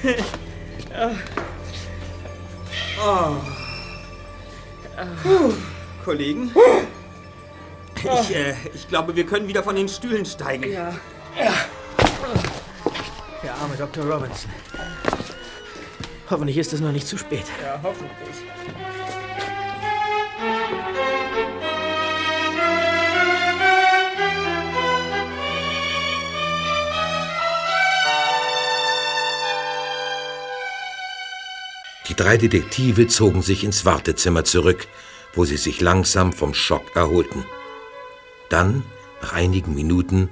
[0.03, 1.11] Ja.
[2.99, 3.41] Komm.
[6.05, 6.51] Kollegen?
[7.97, 10.73] Ich, äh, ich glaube, wir können wieder von den Stühlen steigen.
[10.73, 10.93] Ja.
[13.63, 14.05] arme Dr.
[14.05, 14.51] Robinson.
[16.31, 17.45] Hoffentlich ist es noch nicht zu spät.
[17.63, 18.13] Ja, hoffentlich.
[32.13, 34.87] Die drei Detektive zogen sich ins Wartezimmer zurück,
[35.33, 37.47] wo sie sich langsam vom Schock erholten.
[38.51, 38.83] Dann,
[39.23, 40.29] nach einigen Minuten,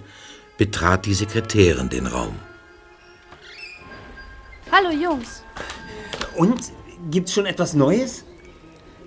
[0.59, 2.35] betrat die Sekretärin den Raum.
[4.71, 5.43] Hallo Jungs.
[6.37, 6.71] Und?
[7.11, 8.27] Gibt's schon etwas Neues?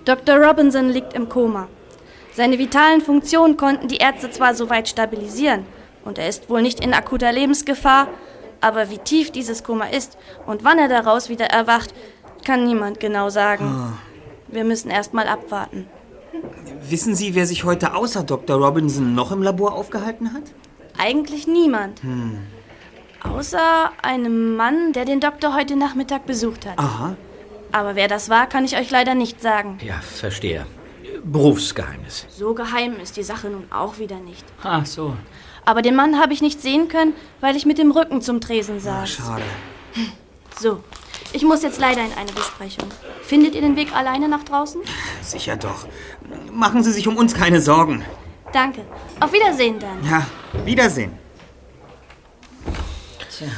[0.04, 0.44] Dr.
[0.44, 1.68] Robinson liegt im Koma.
[2.32, 5.64] Seine vitalen Funktionen konnten die Ärzte zwar soweit stabilisieren
[6.04, 8.08] und er ist wohl nicht in akuter Lebensgefahr,
[8.60, 11.94] aber wie tief dieses Koma ist und wann er daraus wieder erwacht,
[12.44, 13.98] kann niemand genau sagen.
[14.48, 15.86] Wir müssen erst mal abwarten.
[16.88, 18.56] Wissen Sie, wer sich heute außer Dr.
[18.56, 20.42] Robinson noch im Labor aufgehalten hat?
[20.98, 22.02] Eigentlich niemand.
[22.02, 22.38] Hm.
[23.22, 26.78] Außer einem Mann, der den Doktor heute Nachmittag besucht hat.
[26.78, 27.16] Aha.
[27.72, 29.78] Aber wer das war, kann ich euch leider nicht sagen.
[29.82, 30.66] Ja, verstehe.
[31.24, 32.26] Berufsgeheimnis.
[32.28, 34.44] So geheim ist die Sache nun auch wieder nicht.
[34.62, 35.16] Ach so.
[35.64, 38.78] Aber den Mann habe ich nicht sehen können, weil ich mit dem Rücken zum Tresen
[38.78, 39.10] saß.
[39.10, 39.42] Schade.
[40.60, 40.80] So,
[41.34, 42.88] ich muss jetzt leider in eine Besprechung.
[43.22, 44.80] Findet ihr den Weg alleine nach draußen?
[45.22, 45.86] Sicher doch.
[46.52, 48.04] Machen Sie sich um uns keine Sorgen.
[48.52, 48.82] Danke.
[49.20, 50.04] Auf Wiedersehen dann.
[50.08, 50.26] Ja,
[50.64, 51.18] Wiedersehen.
[53.36, 53.48] Tja.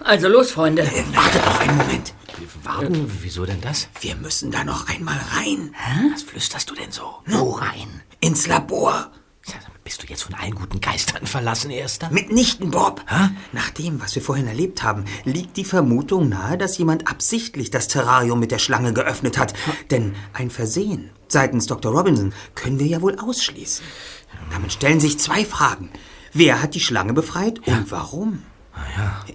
[0.00, 0.82] Also los, Freunde.
[1.14, 2.14] Wartet noch einen Moment.
[2.62, 3.10] Warten?
[3.22, 3.88] Wieso denn das?
[4.00, 5.74] Wir müssen da noch einmal rein.
[6.12, 7.22] Was flüsterst du denn so?
[7.26, 8.02] Wo rein?
[8.20, 9.10] Ins Labor.
[9.90, 12.10] Bist du jetzt von allen guten Geistern verlassen, Erster?
[12.10, 13.04] Mitnichten, Bob.
[13.50, 17.88] Nach dem, was wir vorhin erlebt haben, liegt die Vermutung nahe, dass jemand absichtlich das
[17.88, 19.52] Terrarium mit der Schlange geöffnet hat.
[19.90, 21.90] Denn ein Versehen seitens Dr.
[21.90, 23.84] Robinson können wir ja wohl ausschließen.
[24.52, 25.90] Damit stellen sich zwei Fragen.
[26.32, 28.44] Wer hat die Schlange befreit und warum?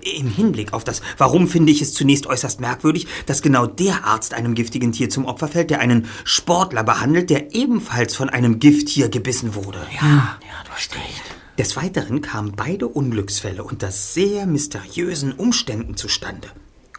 [0.02, 4.34] Im Hinblick auf das Warum finde ich es zunächst äußerst merkwürdig, dass genau der Arzt
[4.34, 9.10] einem giftigen Tier zum Opfer fällt, der einen Sportler behandelt, der ebenfalls von einem Gifttier
[9.10, 9.86] gebissen wurde.
[10.02, 11.24] Ja, ja, du hast recht.
[11.58, 16.50] Des Weiteren kamen beide Unglücksfälle unter sehr mysteriösen Umständen zustande.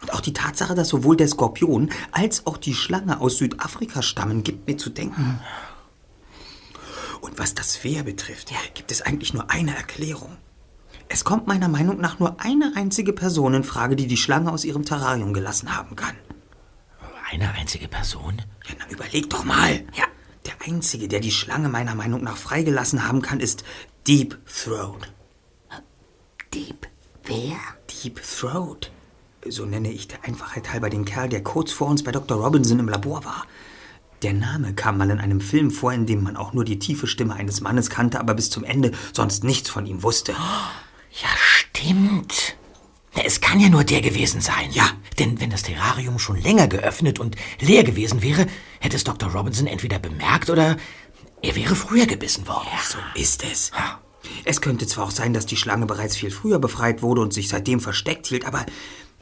[0.01, 4.43] Und auch die Tatsache, dass sowohl der Skorpion als auch die Schlange aus Südafrika stammen,
[4.43, 5.39] gibt mir zu denken.
[7.21, 10.37] Und was das Wer betrifft, gibt es eigentlich nur eine Erklärung.
[11.09, 14.65] Es kommt meiner Meinung nach nur eine einzige Person in Frage, die die Schlange aus
[14.65, 16.15] ihrem Terrarium gelassen haben kann.
[17.31, 18.41] Eine einzige Person?
[18.67, 19.83] Ja, na überleg doch mal.
[19.93, 20.05] Ja.
[20.45, 23.63] Der einzige, der die Schlange meiner Meinung nach freigelassen haben kann, ist
[24.07, 25.11] Deep Throat.
[26.53, 26.87] Deep?
[27.25, 27.57] Wer?
[28.03, 28.91] Deep Throat.
[29.45, 32.37] So nenne ich der Einfachheit halber den Kerl, der kurz vor uns bei Dr.
[32.37, 33.45] Robinson im Labor war.
[34.21, 37.07] Der Name kam mal in einem Film vor, in dem man auch nur die tiefe
[37.07, 40.33] Stimme eines Mannes kannte, aber bis zum Ende sonst nichts von ihm wusste.
[41.21, 42.55] Ja, stimmt.
[43.23, 44.71] Es kann ja nur der gewesen sein.
[44.71, 44.91] Ja.
[45.17, 48.45] Denn wenn das Terrarium schon länger geöffnet und leer gewesen wäre,
[48.79, 49.31] hätte es Dr.
[49.31, 50.77] Robinson entweder bemerkt oder
[51.41, 52.67] er wäre früher gebissen worden.
[52.71, 53.71] Ja, so ist es.
[54.43, 57.49] Es könnte zwar auch sein, dass die Schlange bereits viel früher befreit wurde und sich
[57.49, 58.65] seitdem versteckt hielt, aber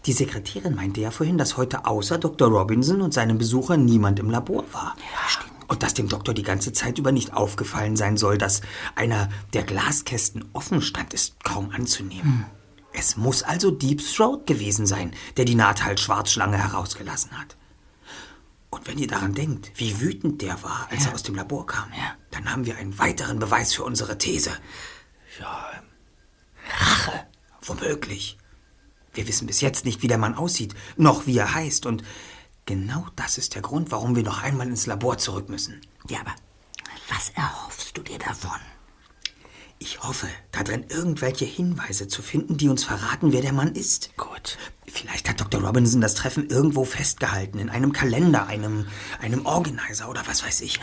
[0.06, 2.50] die Sekretärin meinte ja vorhin, dass heute außer Dr.
[2.50, 4.96] Robinson und seinem Besucher niemand im Labor war.
[5.00, 5.55] Ja, stimmt.
[5.68, 8.62] Und dass dem Doktor die ganze Zeit über nicht aufgefallen sein soll, dass
[8.96, 12.46] einer der Glaskästen offen stand, ist kaum anzunehmen.
[12.94, 17.58] Es muss also Deep Throat gewesen sein, der die Nahthalsschwarzschlange herausgelassen hat.
[18.70, 21.90] Und wenn ihr daran denkt, wie wütend der war, als er aus dem Labor kam,
[22.32, 24.52] dann haben wir einen weiteren Beweis für unsere These.
[25.40, 25.72] Ja,
[26.70, 27.26] Rache.
[27.62, 28.38] Womöglich.
[29.14, 31.86] Wir wissen bis jetzt nicht, wie der Mann aussieht, noch wie er heißt.
[31.86, 32.04] Und
[32.66, 35.82] genau das ist der Grund, warum wir noch einmal ins Labor zurück müssen.
[36.08, 36.36] Ja, aber
[37.10, 38.60] was erhoffst du dir davon?
[39.78, 44.16] Ich hoffe, darin irgendwelche Hinweise zu finden, die uns verraten, wer der Mann ist.
[44.16, 44.58] Gut.
[44.88, 45.62] Vielleicht hat Dr.
[45.62, 48.88] Robinson das Treffen irgendwo festgehalten, in einem Kalender, einem,
[49.22, 50.80] einem Organizer oder was weiß ich.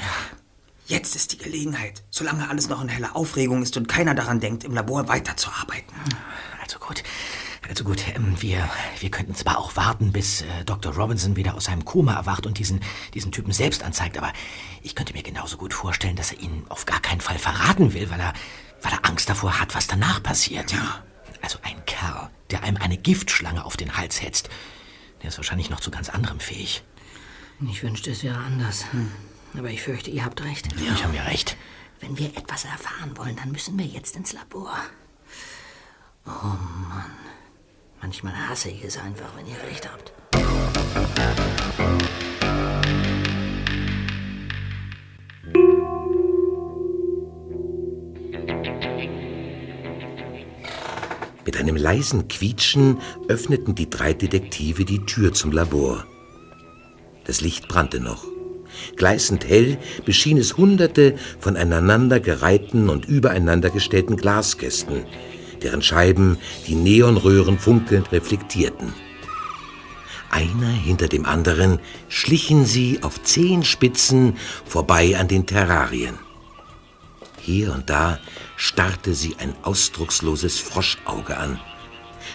[0.86, 4.64] Jetzt ist die Gelegenheit, solange alles noch in heller Aufregung ist und keiner daran denkt,
[4.64, 5.94] im Labor weiterzuarbeiten.
[6.60, 7.02] Also gut.
[7.68, 8.68] Also gut, ähm, wir,
[9.01, 10.94] wir könnten zwar auch warten, bis äh, Dr.
[10.94, 12.81] Robinson wieder aus seinem Koma erwacht und diesen,
[13.14, 14.33] diesen Typen selbst anzeigt, aber
[14.83, 18.11] ich könnte mir genauso gut vorstellen, dass er ihn auf gar keinen Fall verraten will,
[18.11, 18.33] weil er,
[18.83, 20.72] weil er Angst davor hat, was danach passiert.
[20.72, 21.03] Ja.
[21.40, 24.48] Also ein Kerl, der einem eine Giftschlange auf den Hals hetzt,
[25.22, 26.83] der ist wahrscheinlich noch zu ganz anderem fähig.
[27.70, 28.85] Ich wünschte, es wäre anders.
[29.57, 30.68] Aber ich fürchte, ihr habt recht.
[30.81, 31.57] Ja, ich habe ja recht.
[32.01, 34.77] Wenn wir etwas erfahren wollen, dann müssen wir jetzt ins Labor.
[36.27, 36.31] Oh
[36.88, 37.12] Mann.
[38.02, 40.12] Manchmal hasse ich es einfach, wenn ihr recht habt.
[51.46, 56.04] Mit einem leisen Quietschen öffneten die drei Detektive die Tür zum Labor.
[57.24, 58.24] Das Licht brannte noch.
[58.96, 65.04] Gleißend hell beschien es hunderte von aneinander gereihten und übereinander gestellten Glaskästen,
[65.62, 68.92] deren Scheiben die Neonröhren funkelnd reflektierten.
[70.31, 76.18] Einer hinter dem anderen schlichen sie auf Zehenspitzen vorbei an den Terrarien.
[77.38, 78.18] Hier und da
[78.57, 81.61] starrte sie ein ausdrucksloses Froschauge an,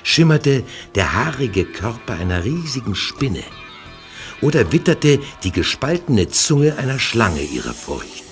[0.03, 0.63] schimmerte
[0.95, 3.43] der haarige Körper einer riesigen Spinne
[4.41, 8.26] oder witterte die gespaltene Zunge einer Schlange ihre Furcht.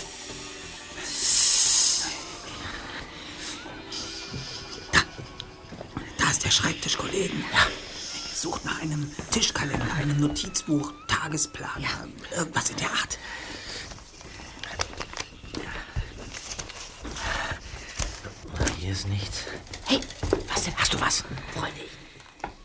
[6.36, 7.46] Ist der Schreibtisch, Kollegen.
[8.36, 11.82] Sucht nach einem Tischkalender, einem Notizbuch, Tagesplan,
[12.36, 13.18] irgendwas in der Art.
[18.78, 19.46] Hier ist nichts.
[19.86, 20.02] Hey,
[20.54, 20.76] was denn?
[20.76, 21.24] Hast du was?
[21.54, 21.80] Freunde,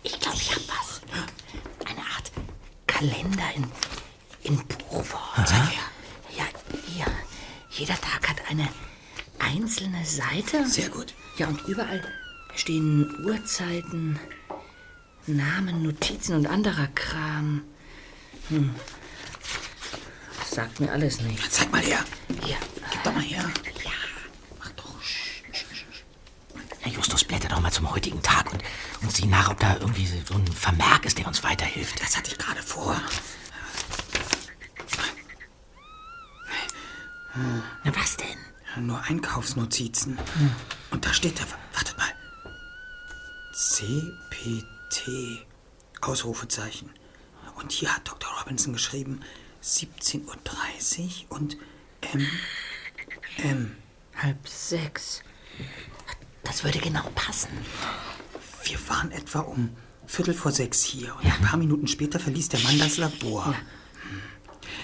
[0.02, 1.00] ich glaube, ich habe was.
[1.88, 2.32] Eine Art
[2.88, 3.70] Kalender in,
[4.42, 5.46] in Buchform.
[5.46, 5.82] Zeig her.
[6.36, 6.44] Ja,
[6.88, 7.06] hier.
[7.70, 8.68] Jeder Tag hat eine
[9.38, 10.68] einzelne Seite.
[10.68, 11.14] Sehr gut.
[11.36, 12.02] Ja, und überall
[12.60, 14.18] stehen Uhrzeiten,
[15.26, 17.62] Namen, Notizen und anderer Kram.
[18.48, 18.74] Hm.
[20.46, 21.50] Sagt mir alles nicht.
[21.50, 22.04] Zeig mal her.
[22.44, 22.56] Hier.
[22.92, 23.44] Gib doch mal her.
[26.82, 28.62] Herr Justus, blätter doch mal zum heutigen Tag und,
[29.02, 32.02] und sieh nach, ob da irgendwie so ein Vermerk ist, der uns weiterhilft.
[32.02, 33.00] Das hatte ich gerade vor.
[37.84, 38.86] Na, was denn?
[38.86, 40.18] Nur Einkaufsnotizen.
[40.90, 41.44] Und da steht da,
[41.74, 42.19] wartet mal.
[43.60, 45.46] CPT.
[46.00, 46.90] Ausrufezeichen.
[47.56, 48.30] Und hier hat Dr.
[48.40, 49.20] Robinson geschrieben
[49.62, 50.24] 17.30
[51.28, 51.58] Uhr und
[52.12, 52.26] M.
[53.36, 53.76] M.
[54.16, 55.22] Halb sechs.
[56.42, 57.50] Das würde genau passen.
[58.64, 62.60] Wir waren etwa um Viertel vor sechs hier und ein paar Minuten später verließ der
[62.60, 63.46] Mann das Labor.
[63.46, 63.54] Hm.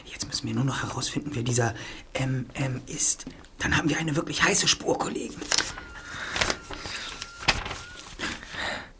[0.04, 1.74] Jetzt müssen wir nur noch herausfinden, wer dieser
[2.18, 3.24] MM ist.
[3.58, 5.36] Dann haben wir eine wirklich heiße Spur, Kollegen.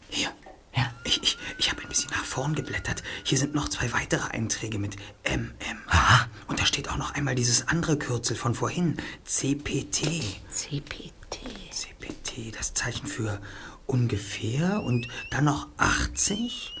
[0.09, 0.29] Hier.
[0.75, 0.91] Ja.
[1.03, 3.01] Ich, ich, ich habe ein bisschen nach vorn geblättert.
[3.23, 4.95] Hier sind noch zwei weitere Einträge mit
[5.27, 5.81] MM.
[5.87, 6.27] Aha.
[6.45, 8.97] Und da steht auch noch einmal dieses andere Kürzel von vorhin.
[9.23, 10.21] CPT.
[10.47, 11.39] CPT.
[11.71, 13.41] CPT, das Zeichen für
[13.87, 16.75] ungefähr und dann noch 80,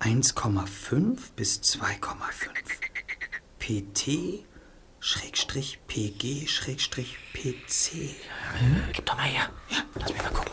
[0.00, 1.88] 1,5 bis 2,5.
[3.60, 4.44] PT,
[5.00, 8.14] Schrägstrich, PG, Schrägstrich, PC.
[8.92, 9.48] Gib doch mal her.
[9.70, 10.52] Ja, lass mich mal gucken.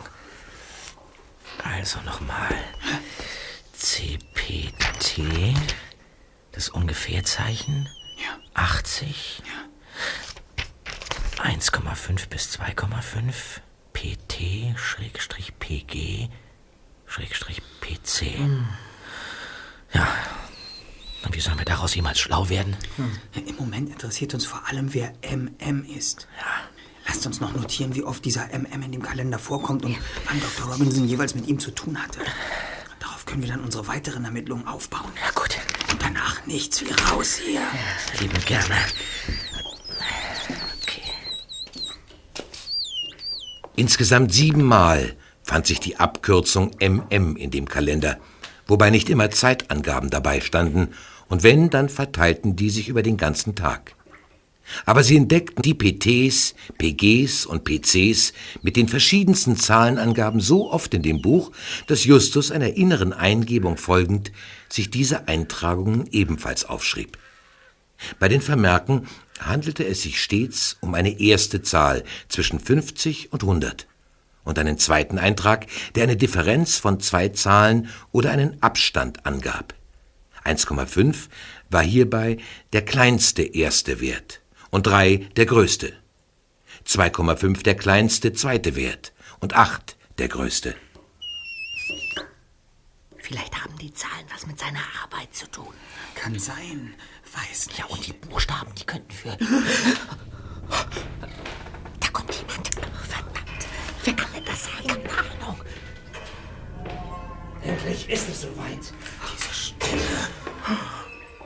[1.62, 2.54] Also nochmal.
[3.78, 5.54] CPT,
[6.52, 7.88] das Ungefährzeichen.
[8.16, 8.38] Ja.
[8.54, 9.42] 80.
[11.38, 13.60] 1,5 bis 2,5.
[13.92, 16.28] PT, Schrägstrich, PG,
[17.06, 18.38] Schrägstrich, PC.
[19.92, 20.06] Ja.
[21.24, 22.76] Und wie sollen wir daraus jemals schlau werden?
[23.34, 26.28] Im Moment interessiert uns vor allem, wer MM ist.
[27.06, 30.72] Lasst uns noch notieren, wie oft dieser MM in dem Kalender vorkommt und wann Dr.
[30.72, 32.20] Robinson jeweils mit ihm zu tun hatte.
[33.26, 35.12] Können wir dann unsere weiteren Ermittlungen aufbauen.
[35.22, 35.58] Ja, gut.
[35.92, 37.60] Und danach nichts wie raus hier.
[38.20, 38.76] Lieben gerne.
[43.76, 48.18] Insgesamt siebenmal fand sich die Abkürzung MM in dem Kalender,
[48.66, 50.94] wobei nicht immer Zeitangaben dabei standen,
[51.28, 53.96] und wenn, dann verteilten die sich über den ganzen Tag.
[54.84, 61.02] Aber sie entdeckten die PTs, PGs und PCs mit den verschiedensten Zahlenangaben so oft in
[61.02, 61.52] dem Buch,
[61.86, 64.32] dass Justus einer inneren Eingebung folgend
[64.68, 67.18] sich diese Eintragungen ebenfalls aufschrieb.
[68.18, 69.06] Bei den Vermerken
[69.40, 73.86] handelte es sich stets um eine erste Zahl zwischen 50 und 100
[74.44, 79.74] und einen zweiten Eintrag, der eine Differenz von zwei Zahlen oder einen Abstand angab.
[80.44, 81.28] 1,5
[81.70, 82.36] war hierbei
[82.72, 85.92] der kleinste erste Wert und 3 der größte.
[86.86, 90.74] 2,5 der kleinste zweite Wert und 8 der größte.
[93.18, 95.74] Vielleicht haben die Zahlen was mit seiner Arbeit zu tun.
[96.14, 96.94] Kann sein.
[97.34, 97.78] Weiß nicht.
[97.78, 99.36] Ja, und die Buchstaben, die könnten für.
[102.00, 102.70] Da kommt jemand.
[103.08, 103.66] Verdammt.
[104.04, 104.86] Wer kann denn das sein?
[104.86, 105.60] Keine Ahnung.
[107.62, 108.92] Endlich ist es soweit.
[109.32, 110.02] Diese Stimme.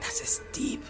[0.01, 0.43] Das ist.
[0.57, 0.81] Wenn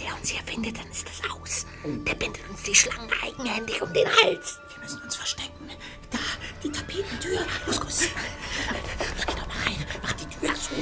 [0.00, 1.66] der uns hier findet, dann ist das aus.
[1.84, 4.58] Der bindet uns die Schlangen eigenhändig um den Hals.
[4.72, 5.70] Wir müssen uns verstecken.
[6.10, 6.18] Da,
[6.62, 7.40] die Tapetentür.
[7.66, 8.00] Los, los.
[8.02, 9.86] Los, geh doch mal rein.
[10.02, 10.74] Mach die Tür zu.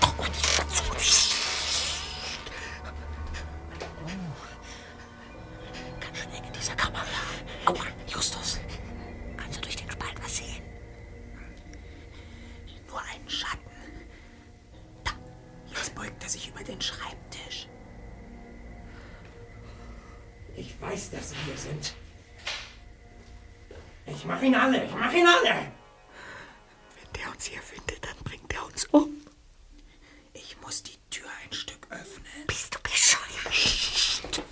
[0.00, 0.82] Mach mal die Tür zu.
[4.04, 4.10] Oh.
[6.00, 7.04] Ganz schön eng in dieser Kammer.
[7.66, 8.58] Aua, Justus.
[9.36, 10.62] Kannst du durch den Spalt was sehen?
[12.88, 13.60] Nur einen Schatten.
[15.04, 15.12] Da,
[15.74, 17.68] jetzt beugt er sich über den Schreibtisch.
[20.56, 21.94] Ich weiß, dass Sie hier sind.
[24.06, 25.72] Ich mach ihn alle, ich mach ihn alle!
[26.96, 29.08] Wenn der uns hier findet, dann bringt er uns um.
[30.32, 32.24] Ich muss die Tür ein Stück öffnen.
[32.46, 34.42] Bist du bescheuert?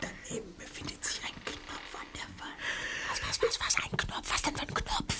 [0.00, 2.56] Daneben befindet sich ein Knopf an der Wand.
[3.10, 3.84] Was, was, was, was?
[3.84, 4.32] Ein Knopf?
[4.32, 5.14] Was denn für ein Knopf?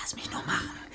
[0.00, 0.87] Lass mich nur machen.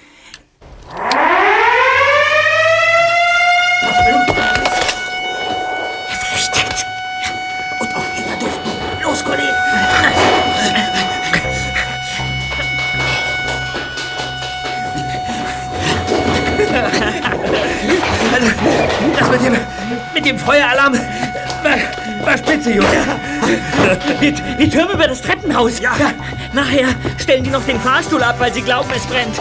[25.43, 25.79] Das Treppenhaus.
[25.79, 25.91] Ja.
[26.53, 26.87] Nachher
[27.17, 29.35] stellen die noch den Fahrstuhl ab, weil sie glauben, es brennt.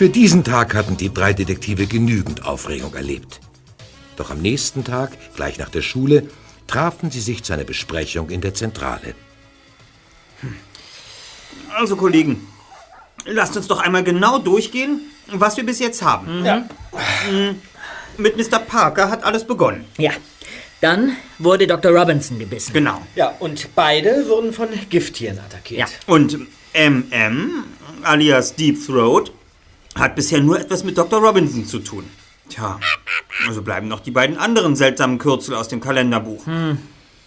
[0.00, 3.38] Für diesen Tag hatten die drei Detektive genügend Aufregung erlebt.
[4.16, 6.26] Doch am nächsten Tag, gleich nach der Schule,
[6.66, 9.14] trafen sie sich zu einer Besprechung in der Zentrale.
[11.76, 12.48] Also, Kollegen,
[13.26, 16.46] lasst uns doch einmal genau durchgehen, was wir bis jetzt haben.
[16.46, 16.66] Ja.
[18.16, 18.58] Mit Mr.
[18.58, 19.84] Parker hat alles begonnen.
[19.98, 20.12] Ja.
[20.80, 21.92] Dann wurde Dr.
[21.92, 22.72] Robinson gebissen.
[22.72, 23.02] Genau.
[23.16, 25.90] Ja, und beide wurden von Gifttieren attackiert.
[25.90, 25.96] Ja.
[26.06, 26.38] Und
[26.72, 27.64] MM,
[28.02, 29.30] alias Deep Throat,
[29.94, 31.20] hat bisher nur etwas mit Dr.
[31.20, 32.04] Robinson zu tun.
[32.48, 32.78] Tja,
[33.46, 36.44] also bleiben noch die beiden anderen seltsamen Kürzel aus dem Kalenderbuch.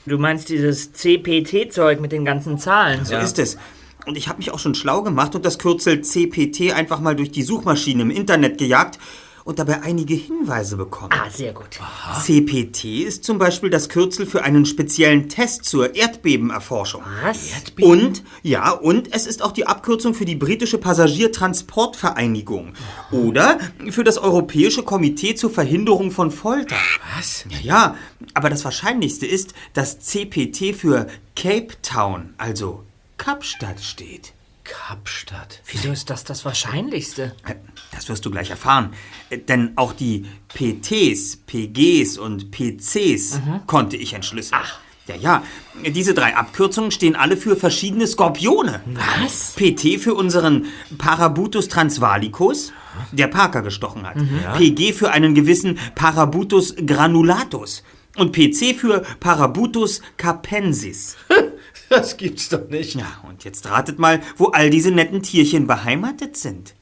[0.06, 3.06] Du meinst dieses CPT-Zeug mit den ganzen Zahlen?
[3.06, 3.58] So ist es.
[4.06, 7.32] Und ich habe mich auch schon schlau gemacht und das Kürzel CPT einfach mal durch
[7.32, 9.00] die Suchmaschine im Internet gejagt
[9.44, 11.12] und dabei einige Hinweise bekommen.
[11.12, 11.80] Ah, sehr gut.
[12.22, 17.04] CPT ist zum Beispiel das Kürzel für einen speziellen Test zur Erdbebenerforschung.
[17.24, 17.50] Was?
[17.82, 22.74] Und, ja, und es ist auch die Abkürzung für die britische Passagiertransportvereinigung.
[23.12, 26.78] Oder für das Europäische Komitee zur Verhinderung von Folter.
[27.18, 27.46] Was?
[27.50, 27.96] Ja, ja,
[28.34, 32.84] aber das Wahrscheinlichste ist, dass CPT für Cape Town, also
[33.18, 34.34] Kapstadt steht.
[34.64, 35.62] Kapstadt.
[35.68, 37.36] Wieso ist das das Wahrscheinlichste?
[37.46, 37.56] Äh,
[37.92, 38.94] Das wirst du gleich erfahren.
[39.30, 44.62] Äh, Denn auch die PTs, PGs und PCs konnte ich entschlüsseln.
[44.64, 44.80] Ach.
[45.06, 45.44] Ja, ja.
[45.86, 48.80] Diese drei Abkürzungen stehen alle für verschiedene Skorpione.
[49.22, 49.52] Was?
[49.58, 52.72] PT für unseren Parabutus transvalicus,
[53.12, 54.16] der Parker gestochen hat.
[54.58, 57.84] PG für einen gewissen Parabutus granulatus.
[58.16, 61.18] Und PC für Parabutus capensis.
[61.90, 62.96] Das gibt's doch nicht.
[62.96, 66.74] Ja, und jetzt ratet mal, wo all diese netten Tierchen beheimatet sind.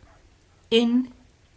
[0.70, 1.10] In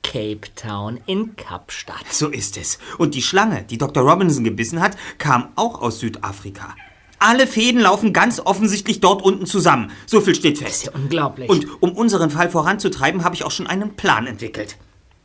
[0.02, 2.04] Cape Town, in Kapstadt.
[2.10, 2.78] So ist es.
[2.98, 4.02] Und die Schlange, die Dr.
[4.02, 6.74] Robinson gebissen hat, kam auch aus Südafrika.
[7.18, 9.90] Alle Fäden laufen ganz offensichtlich dort unten zusammen.
[10.06, 10.86] So viel steht Das ist fest.
[10.86, 11.48] ja unglaublich.
[11.48, 14.76] Und um unseren Fall voranzutreiben, habe ich auch schon einen Plan entwickelt.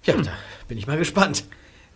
[0.04, 0.32] Ja, da
[0.68, 1.44] bin ich mal gespannt.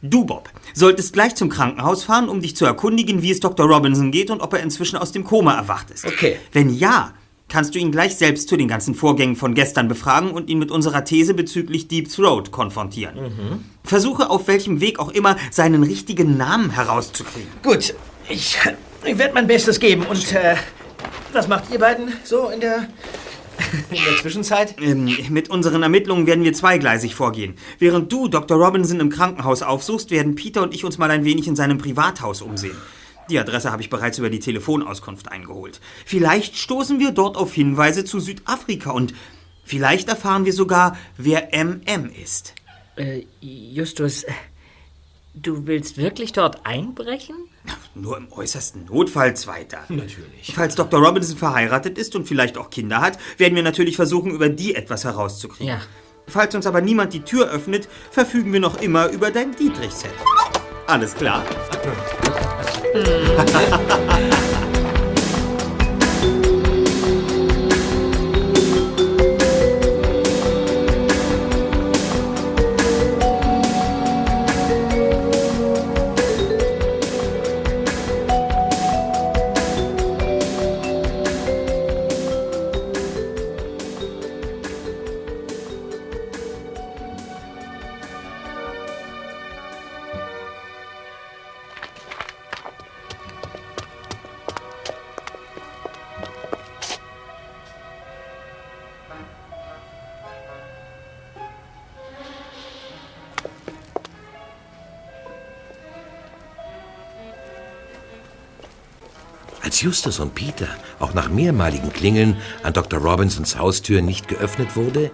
[0.05, 3.65] Du, Bob, solltest gleich zum Krankenhaus fahren, um dich zu erkundigen, wie es Dr.
[3.65, 6.05] Robinson geht und ob er inzwischen aus dem Koma erwacht ist.
[6.05, 6.35] Okay.
[6.51, 7.13] Wenn ja,
[7.47, 10.71] kannst du ihn gleich selbst zu den ganzen Vorgängen von gestern befragen und ihn mit
[10.71, 13.63] unserer These bezüglich Deep Throat konfrontieren.
[13.85, 17.47] Versuche auf welchem Weg auch immer seinen richtigen Namen herauszukriegen.
[17.63, 17.95] Gut,
[18.27, 18.57] ich,
[19.05, 20.05] ich werde mein Bestes geben.
[20.05, 20.57] Und äh,
[21.31, 22.89] was macht ihr beiden so in der,
[23.89, 24.75] in der Zwischenzeit?
[24.81, 27.55] Ähm, mit unseren Ermittlungen werden wir zweigleisig vorgehen.
[27.79, 28.57] Während du Dr.
[28.57, 32.41] Robinson im Krankenhaus aufsuchst, werden Peter und ich uns mal ein wenig in seinem Privathaus
[32.41, 32.77] umsehen.
[33.29, 35.79] Die Adresse habe ich bereits über die Telefonauskunft eingeholt.
[36.05, 39.13] Vielleicht stoßen wir dort auf Hinweise zu Südafrika und
[39.63, 42.53] vielleicht erfahren wir sogar, wer MM ist.
[42.95, 44.31] Äh, Justus, äh,
[45.33, 47.35] du willst wirklich dort einbrechen?
[47.95, 49.79] Nur im äußersten Notfall, Zweiter.
[49.89, 50.53] Natürlich.
[50.53, 50.99] Falls Dr.
[50.99, 55.03] Robinson verheiratet ist und vielleicht auch Kinder hat, werden wir natürlich versuchen, über die etwas
[55.03, 55.67] herauszukriegen.
[55.67, 55.81] Ja.
[56.27, 60.11] Falls uns aber niemand die Tür öffnet, verfügen wir noch immer über dein Dietrich-Set.
[60.87, 61.45] Alles klar?
[109.83, 110.69] Justus und Peter
[110.99, 113.01] auch nach mehrmaligen Klingeln an Dr.
[113.01, 115.11] Robinsons Haustür nicht geöffnet wurde,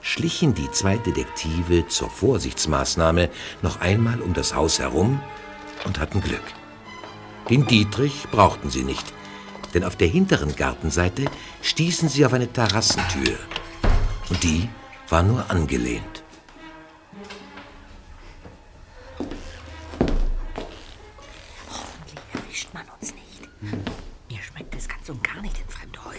[0.00, 3.30] schlichen die zwei Detektive zur Vorsichtsmaßnahme
[3.62, 5.20] noch einmal um das Haus herum
[5.84, 6.44] und hatten Glück.
[7.50, 9.12] Den Dietrich brauchten sie nicht,
[9.74, 11.24] denn auf der hinteren Gartenseite
[11.62, 13.36] stießen sie auf eine Terrassentür.
[14.30, 14.68] Und die
[15.08, 16.21] war nur angelehnt.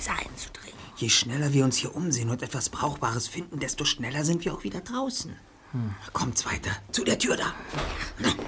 [0.03, 0.77] Häuser einzudringen.
[0.97, 4.63] Je schneller wir uns hier umsehen und etwas Brauchbares finden, desto schneller sind wir auch
[4.63, 5.35] wieder draußen.
[6.13, 6.71] Kommt's weiter.
[6.91, 7.53] Zu der Tür da.
[8.21, 8.43] Heiliger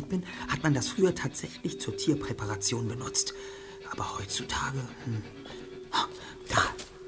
[0.00, 3.34] informiert bin, hat man das früher tatsächlich zur Tierpräparation benutzt.
[3.92, 4.78] Aber heutzutage.
[5.04, 5.22] Hm.
[6.48, 6.62] Da,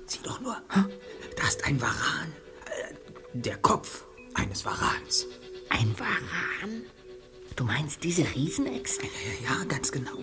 [0.07, 0.57] sieh doch nur.
[0.69, 2.33] Da ist ein Varan.
[2.67, 2.95] Äh,
[3.35, 5.27] Der Kopf eines Varans.
[5.69, 6.83] Ein Varan?
[7.57, 9.03] Du meinst diese Riesenechse?
[9.43, 10.19] Ja, ja, ganz genau.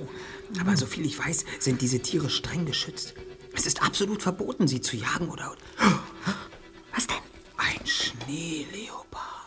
[0.59, 3.13] Aber soviel ich weiß, sind diese Tiere streng geschützt.
[3.53, 5.55] Es ist absolut verboten, sie zu jagen oder.
[6.93, 7.17] Was denn?
[7.57, 9.38] Ein Schneeleopard.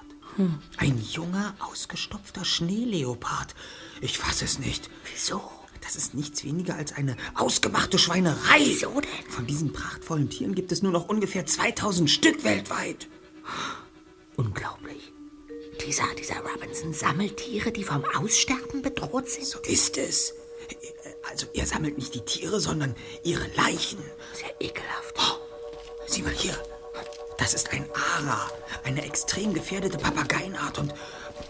[0.78, 3.54] Ein junger, ausgestopfter Schneeleopard.
[4.00, 4.90] Ich fasse es nicht.
[5.12, 5.42] Wieso?
[5.82, 8.58] Das ist nichts weniger als eine ausgemachte Schweinerei.
[8.58, 9.30] Wieso denn?
[9.30, 13.08] Von diesen prachtvollen Tieren gibt es nur noch ungefähr 2000 Stück weltweit.
[14.36, 15.12] Unglaublich.
[15.84, 19.46] Dieser, dieser Robinson sammelt Tiere, die vom Aussterben bedroht sind.
[19.46, 20.34] So ist es.
[21.28, 23.98] Also, er sammelt nicht die Tiere, sondern ihre Leichen.
[24.32, 25.18] Sehr ekelhaft.
[26.06, 26.56] Sieh mal hier.
[27.42, 28.48] Das ist ein Ara,
[28.84, 30.78] eine extrem gefährdete Papageienart.
[30.78, 30.94] Und,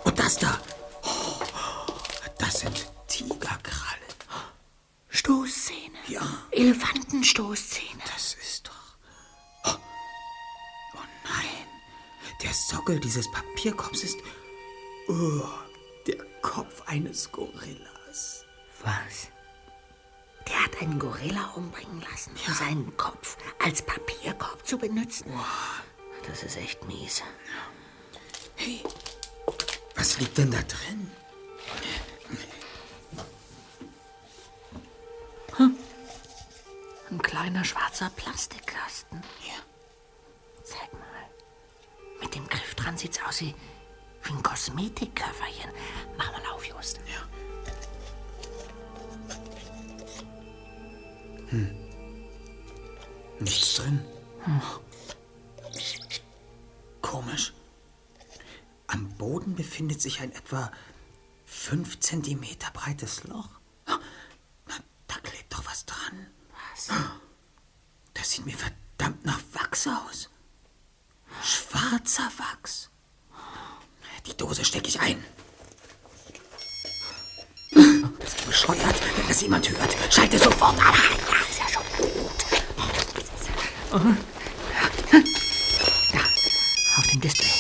[0.05, 0.59] und das da.
[1.03, 1.43] Oh,
[2.39, 4.01] das sind Tigerkrallen.
[5.11, 5.99] Stoßzähne.
[6.09, 6.23] Ja.
[6.51, 8.03] Elefantenstoßzähne.
[8.11, 8.97] Das ist doch.
[9.65, 9.77] Oh,
[10.95, 11.67] oh nein.
[12.43, 14.17] Der Sockel dieses Papierkorbs ist.
[15.09, 15.43] Oh,
[16.07, 18.47] der Kopf eines Gorillas.
[18.83, 19.29] Was?
[20.49, 25.31] Der hat einen Gorilla umbringen lassen, um seinen Kopf als Papierkorb zu benutzen.
[26.27, 27.23] Das ist echt mies.
[28.57, 28.83] Hey,
[29.95, 31.11] was liegt denn da drin?
[37.11, 39.23] Ein kleiner schwarzer Plastikkasten.
[39.47, 39.55] Ja.
[40.65, 41.01] Zeig mal.
[42.21, 43.55] Mit dem Griff dran sieht's aus wie,
[44.23, 45.71] wie ein Kosmetikköfferchen.
[46.17, 47.01] Mach mal auf, Just.
[47.07, 47.29] Ja.
[53.41, 54.03] Nichts drin.
[57.13, 57.53] Komisch.
[58.87, 60.73] Am Boden befindet sich ein etwa
[61.45, 63.51] fünf Zentimeter breites Loch.
[63.87, 64.01] Na,
[65.09, 66.27] da klebt doch was dran.
[66.73, 66.89] Was?
[68.15, 70.31] Das sieht mir verdammt nach Wachs aus.
[71.43, 72.89] Schwarzer Wachs.
[74.25, 75.23] Die Dose stecke ich ein.
[77.75, 79.19] Das ist bescheuert.
[79.19, 80.95] Wenn das jemand hört, schalte sofort ab.
[80.97, 81.85] Ja, ist ja schon
[84.15, 84.23] gut.
[87.13, 87.51] Dem Display.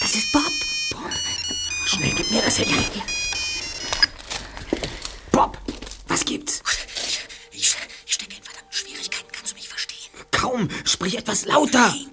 [0.00, 0.42] Das ist Bob.
[0.90, 1.10] Bob.
[1.84, 3.02] Schnell, gib mir das Handy.
[5.30, 5.58] Bob,
[6.08, 6.62] was gibt's?
[7.50, 9.28] Ich, ich stecke in verdammten Schwierigkeiten.
[9.32, 10.10] Kannst du mich verstehen?
[10.30, 11.88] Kaum, sprich etwas lauter.
[11.88, 12.10] Nein,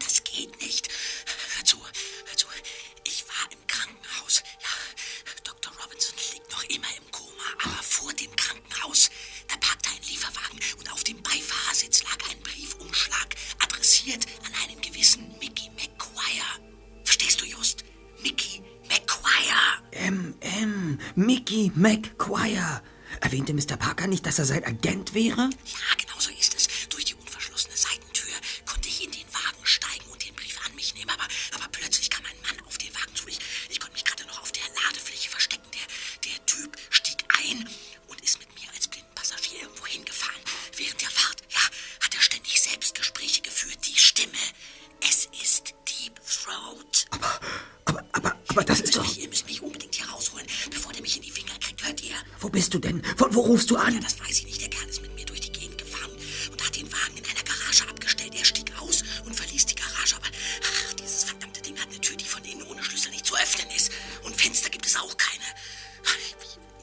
[21.51, 22.81] Mickey McQuire.
[23.19, 23.75] Erwähnte Mr.
[23.75, 25.49] Parker nicht, dass er sein Agent wäre?
[25.65, 26.87] Ja, genau so ist es.
[26.87, 28.31] Durch die unverschlossene Seitentür
[28.65, 32.09] konnte ich in den Wagen steigen und den Brief an mich nehmen, aber, aber plötzlich
[32.09, 33.27] kam ein Mann auf den Wagen zu.
[33.27, 35.67] Ich, ich konnte mich gerade noch auf der Ladefläche verstecken.
[35.75, 37.67] Der, der Typ stieg ein
[38.07, 40.39] und ist mit mir als blinden Passagier irgendwo hingefahren.
[40.77, 41.59] Während der Fahrt, ja,
[41.99, 43.79] hat er ständig Selbstgespräche geführt.
[43.85, 44.39] Die Stimme.
[45.01, 47.07] Es ist Deep Throat.
[47.11, 47.41] Aber,
[48.13, 49.10] aber, aber das ist doch...
[52.51, 53.01] bist du denn?
[53.17, 53.93] Von wo rufst du an?
[53.93, 54.61] Ja, das weiß ich nicht.
[54.61, 56.11] Der Kerl ist mit mir durch die Gegend gefahren
[56.51, 58.33] und hat den Wagen in einer Garage abgestellt.
[58.37, 62.17] Er stieg aus und verließ die Garage, aber ach, dieses verdammte Ding hat eine Tür,
[62.17, 63.91] die von innen ohne Schlüssel nicht zu öffnen ist.
[64.23, 65.43] Und Fenster gibt es auch keine.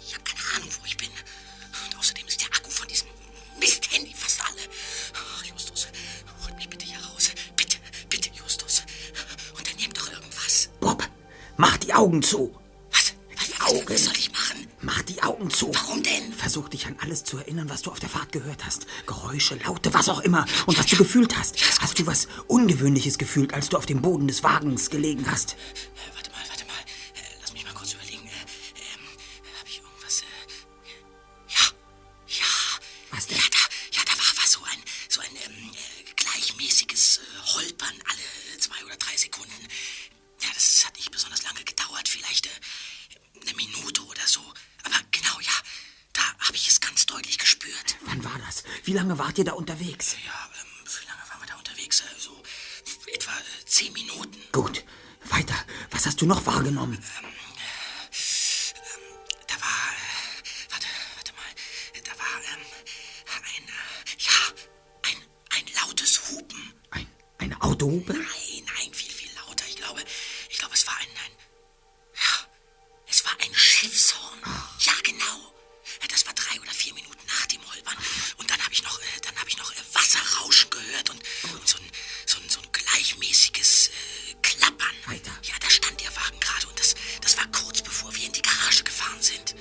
[0.00, 1.10] Ich habe keine Ahnung, wo ich bin.
[1.10, 3.08] Und außerdem ist der Akku von diesem
[3.60, 4.62] Misthandy fast alle.
[5.14, 5.88] Ach, Justus,
[6.44, 7.30] hol mich bitte hier raus.
[7.56, 7.76] Bitte,
[8.08, 8.82] bitte, Justus.
[9.56, 10.70] Und dann nehmt doch irgendwas.
[10.80, 11.06] Bob,
[11.56, 12.54] mach die Augen zu.
[17.09, 18.86] Alles zu erinnern, was du auf der Fahrt gehört hast.
[19.06, 20.44] Geräusche, Laute, was auch immer.
[20.66, 21.56] Und was du gefühlt hast.
[21.80, 25.56] Hast du was Ungewöhnliches gefühlt, als du auf dem Boden des Wagens gelegen hast?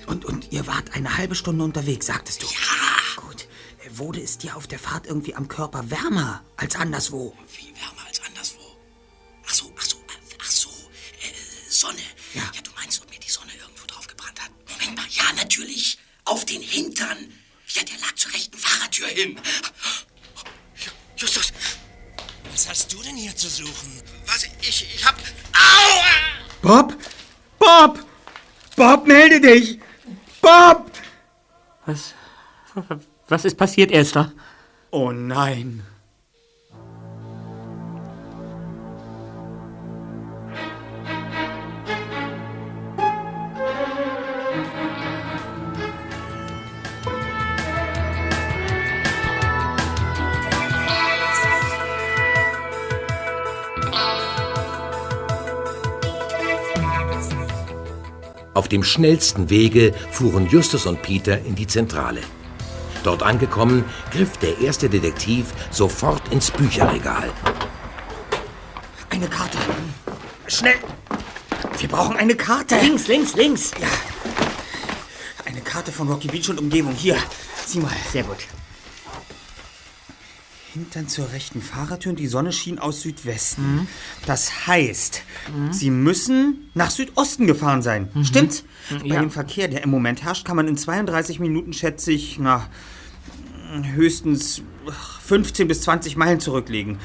[0.08, 2.47] Und, und ihr wart eine halbe Stunde unterwegs, sagtest du?
[2.47, 3.22] Ja.
[3.22, 3.47] Gut.
[3.91, 7.36] Wurde es dir auf der Fahrt irgendwie am Körper wärmer als anderswo?
[7.58, 8.62] Wie wärmer als anderswo.
[9.45, 11.99] Ach so, ach so, äh, ach so, äh, Sonne.
[12.34, 12.43] Ja.
[12.53, 14.51] Ja, du meinst, ob mir die Sonne irgendwo drauf gebrannt hat?
[14.70, 15.99] Moment mal, ja, natürlich.
[16.26, 17.18] Auf den Hintern.
[17.68, 19.39] Ja, der lag zur rechten Fahrertür hin.
[21.18, 21.51] Justus.
[22.51, 24.01] Was hast du denn hier zu suchen?
[24.26, 24.45] Was?
[24.62, 25.16] Ich, ich hab...
[25.53, 26.05] Aua!
[26.62, 26.97] Bob?
[27.60, 28.05] Bob!
[28.76, 29.80] Bob, melde dich!
[30.48, 30.91] Bob!
[31.86, 32.14] Was?
[33.28, 34.32] Was ist passiert, Esther?
[34.91, 35.84] Oh nein.
[58.68, 62.20] Auf dem schnellsten Wege fuhren Justus und Peter in die Zentrale.
[63.01, 67.32] Dort angekommen, griff der erste Detektiv sofort ins Bücherregal.
[69.09, 69.57] Eine Karte.
[70.47, 70.76] Schnell!
[71.78, 72.76] Wir brauchen eine Karte.
[72.82, 73.72] Links, links, links.
[73.80, 73.88] Ja.
[75.45, 76.93] Eine Karte von Rocky Beach und Umgebung.
[76.93, 77.15] Hier,
[77.65, 77.95] sieh mal.
[78.11, 78.39] Sehr gut.
[80.78, 83.88] Hintern zur rechten Fahrertür und die Sonne schien aus Südwesten.
[84.28, 85.24] Das heißt,
[85.72, 88.10] Sie müssen nach Südosten gefahren sein.
[88.24, 88.64] Stimmt's?
[88.92, 89.20] Bei Ja.
[89.22, 92.68] dem Verkehr, der im Moment herrscht, kann man in 32 Minuten, schätze ich, na,
[93.96, 94.62] höchstens
[95.26, 97.00] 15 bis 20 Meilen zurücklegen.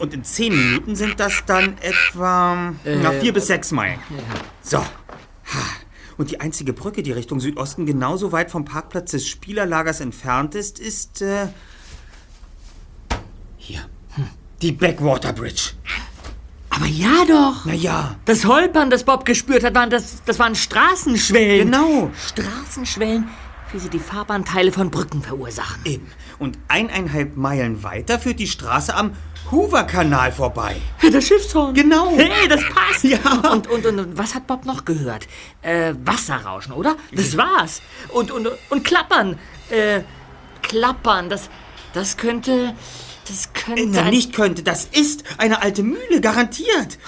[0.00, 4.00] Und in 10 Minuten sind das dann etwa na, 4 bis 6 Meilen.
[4.60, 4.78] So.
[4.78, 4.86] Ha.
[6.16, 10.78] Und die einzige Brücke, die Richtung Südosten genauso weit vom Parkplatz des Spielerlagers entfernt ist,
[10.80, 11.46] ist äh,
[13.64, 13.80] hier.
[14.14, 14.28] Hm.
[14.62, 15.72] Die Backwater Bridge.
[16.70, 17.64] Aber ja doch.
[17.64, 18.16] Na ja.
[18.24, 21.70] Das Holpern, das Bob gespürt hat, waren das, das waren Straßenschwellen.
[21.70, 22.10] Genau.
[22.28, 23.28] Straßenschwellen,
[23.72, 25.80] wie sie die Fahrbahnteile von Brücken verursachen.
[25.84, 26.10] Eben.
[26.38, 29.12] Und eineinhalb Meilen weiter führt die Straße am
[29.50, 30.76] Hoover-Kanal vorbei.
[31.12, 31.74] Das Schiffshorn.
[31.74, 32.10] Genau.
[32.16, 33.04] Hey, das passt.
[33.04, 33.18] Ja.
[33.52, 35.28] Und, und, und, und was hat Bob noch gehört?
[35.62, 36.96] Äh, Wasserrauschen, oder?
[37.12, 37.82] Das war's.
[38.08, 39.38] Und, und, und Klappern.
[39.70, 40.00] Äh,
[40.62, 41.50] Klappern, das,
[41.92, 42.74] das könnte,
[43.28, 46.98] das könnte Na, ein- nicht könnte, das ist eine alte Mühle, garantiert.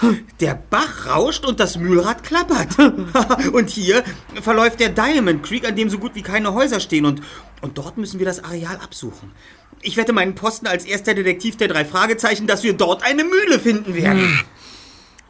[0.41, 2.79] Der Bach rauscht und das Mühlrad klappert.
[3.53, 4.03] und hier
[4.43, 7.05] verläuft der Diamond Creek, an dem so gut wie keine Häuser stehen.
[7.05, 7.23] Und,
[7.61, 9.33] und dort müssen wir das Areal absuchen.
[9.83, 13.61] Ich wette meinen Posten als erster Detektiv der drei Fragezeichen, dass wir dort eine Mühle
[13.61, 14.41] finden werden.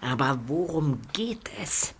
[0.00, 1.94] Aber worum geht es?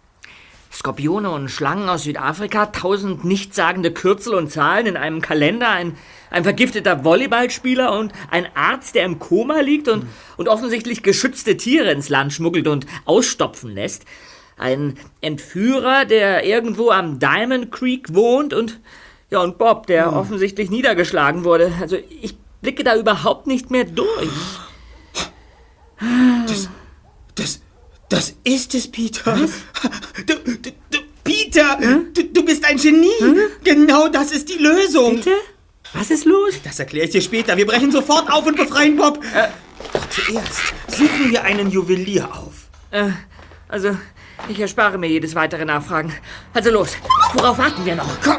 [0.73, 5.97] Skorpione und Schlangen aus Südafrika, tausend nichtssagende Kürzel und Zahlen in einem Kalender, ein,
[6.31, 10.07] ein vergifteter Volleyballspieler und ein Arzt, der im Koma liegt und,
[10.37, 14.05] und offensichtlich geschützte Tiere ins Land schmuggelt und ausstopfen lässt.
[14.57, 18.81] Ein Entführer, der irgendwo am Diamond Creek wohnt und,
[19.31, 21.73] ja, und Bob, der offensichtlich niedergeschlagen wurde.
[21.81, 24.29] Also ich blicke da überhaupt nicht mehr durch.
[26.47, 26.69] Das,
[27.35, 27.61] das,
[28.09, 29.37] das ist es, Peter.
[30.27, 31.79] Du, du, du, Peter,
[32.15, 33.11] du, du bist ein Genie.
[33.65, 35.17] Genau das ist die Lösung.
[35.17, 35.33] Bitte?
[35.93, 36.55] Was ist los?
[36.63, 37.57] Das erkläre ich dir später.
[37.57, 39.23] Wir brechen sofort auf und befreien Bob.
[39.93, 42.69] Doch zuerst suchen wir einen Juwelier auf.
[42.91, 43.11] Äh,
[43.69, 43.97] also,
[44.49, 46.13] ich erspare mir jedes weitere Nachfragen.
[46.55, 46.91] Also los,
[47.35, 48.21] worauf warten wir noch?
[48.23, 48.39] Komm.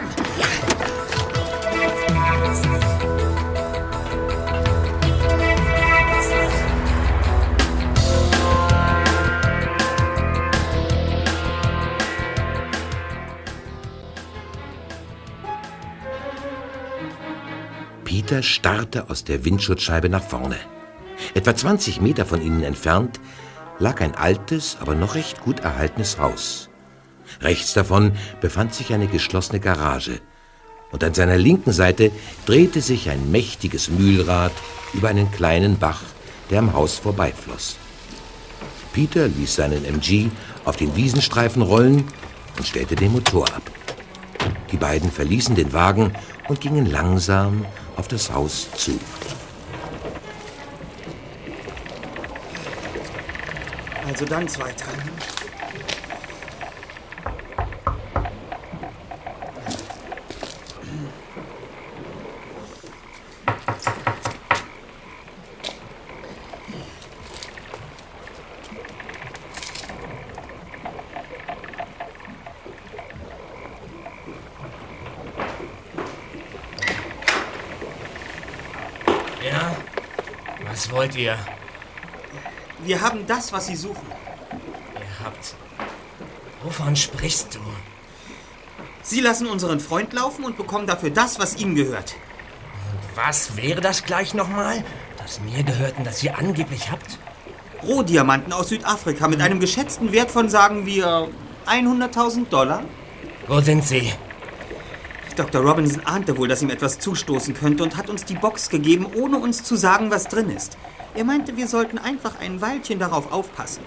[18.27, 20.57] Peter starrte aus der Windschutzscheibe nach vorne.
[21.33, 23.21] Etwa 20 Meter von ihnen entfernt
[23.79, 26.67] lag ein altes, aber noch recht gut erhaltenes Haus.
[27.39, 28.11] Rechts davon
[28.41, 30.19] befand sich eine geschlossene Garage.
[30.91, 32.11] Und an seiner linken Seite
[32.45, 34.51] drehte sich ein mächtiges Mühlrad
[34.93, 36.01] über einen kleinen Bach,
[36.49, 37.77] der am Haus vorbeifloss.
[38.91, 40.31] Peter ließ seinen MG
[40.65, 42.03] auf den Wiesenstreifen rollen
[42.57, 43.71] und stellte den Motor ab.
[44.73, 46.11] Die beiden verließen den Wagen
[46.49, 47.65] und gingen langsam
[47.97, 48.97] auf das Haus zu.
[54.07, 54.85] Also dann zweiter.
[79.43, 79.75] Ja?
[80.65, 81.37] Was wollt ihr?
[82.79, 84.07] Wir haben das, was Sie suchen.
[84.95, 85.55] Ihr habt.
[86.63, 87.59] Wovon sprichst du?
[89.01, 92.15] Sie lassen unseren Freund laufen und bekommen dafür das, was ihm gehört.
[93.15, 94.83] Was wäre das gleich nochmal?
[95.17, 97.17] Das mir gehörten, das ihr angeblich habt?
[97.83, 101.29] Rohdiamanten aus Südafrika mit einem geschätzten Wert von, sagen wir,
[101.67, 102.83] 100.000 Dollar.
[103.47, 104.11] Wo sind sie?
[105.37, 105.61] Dr.
[105.61, 109.37] Robinson ahnte wohl, dass ihm etwas zustoßen könnte und hat uns die Box gegeben, ohne
[109.37, 110.77] uns zu sagen, was drin ist.
[111.15, 113.83] Er meinte, wir sollten einfach ein Weilchen darauf aufpassen.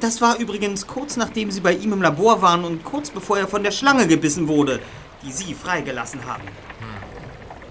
[0.00, 3.48] Das war übrigens kurz nachdem Sie bei ihm im Labor waren und kurz bevor er
[3.48, 4.80] von der Schlange gebissen wurde,
[5.22, 6.44] die Sie freigelassen haben.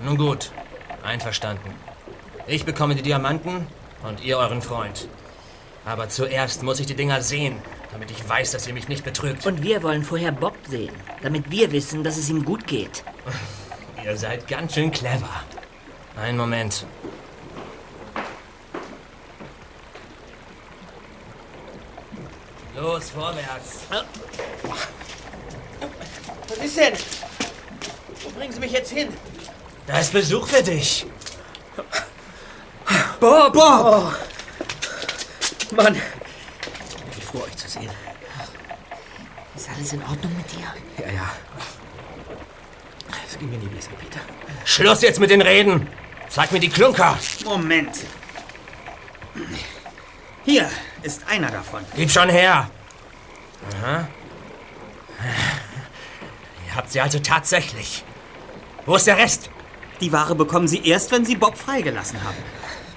[0.03, 0.51] Nun gut,
[1.03, 1.71] einverstanden.
[2.45, 3.67] Ich bekomme die Diamanten
[4.07, 5.07] und ihr euren Freund.
[5.85, 7.55] Aber zuerst muss ich die Dinger sehen,
[7.91, 9.45] damit ich weiß, dass ihr mich nicht betrügt.
[9.45, 13.03] Und wir wollen vorher Bob sehen, damit wir wissen, dass es ihm gut geht.
[14.05, 15.43] Ihr seid ganz schön clever.
[16.15, 16.85] Einen Moment.
[22.75, 23.81] Los, vorwärts.
[26.47, 26.93] Was ist denn?
[28.23, 29.09] Wo bringen Sie mich jetzt hin?
[29.85, 31.05] Da ist Besuch für dich.
[33.19, 33.53] Bob!
[33.53, 34.15] Bob!
[35.71, 36.01] Mann,
[37.69, 37.89] sehen.
[39.55, 40.73] Ist alles in Ordnung mit dir?
[41.05, 41.31] Ja, ja.
[43.27, 44.19] Es ging mir nie besser, Peter.
[44.65, 45.87] Schluss jetzt mit den Reden.
[46.29, 47.17] Zeig mir die Klunker.
[47.43, 47.97] Moment.
[50.45, 50.69] Hier
[51.03, 51.81] ist einer davon.
[51.95, 52.69] Gib schon her.
[53.81, 54.07] Aha.
[56.67, 58.03] Ihr habt sie also tatsächlich.
[58.85, 59.49] Wo ist der Rest?
[60.01, 62.37] Die Ware bekommen Sie erst, wenn Sie Bob freigelassen haben.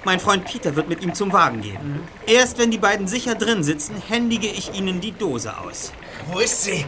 [0.05, 2.01] Mein Freund Peter wird mit ihm zum Wagen gehen.
[2.27, 5.93] Erst wenn die beiden sicher drin sitzen, händige ich Ihnen die Dose aus.
[6.27, 6.85] Wo ist sie?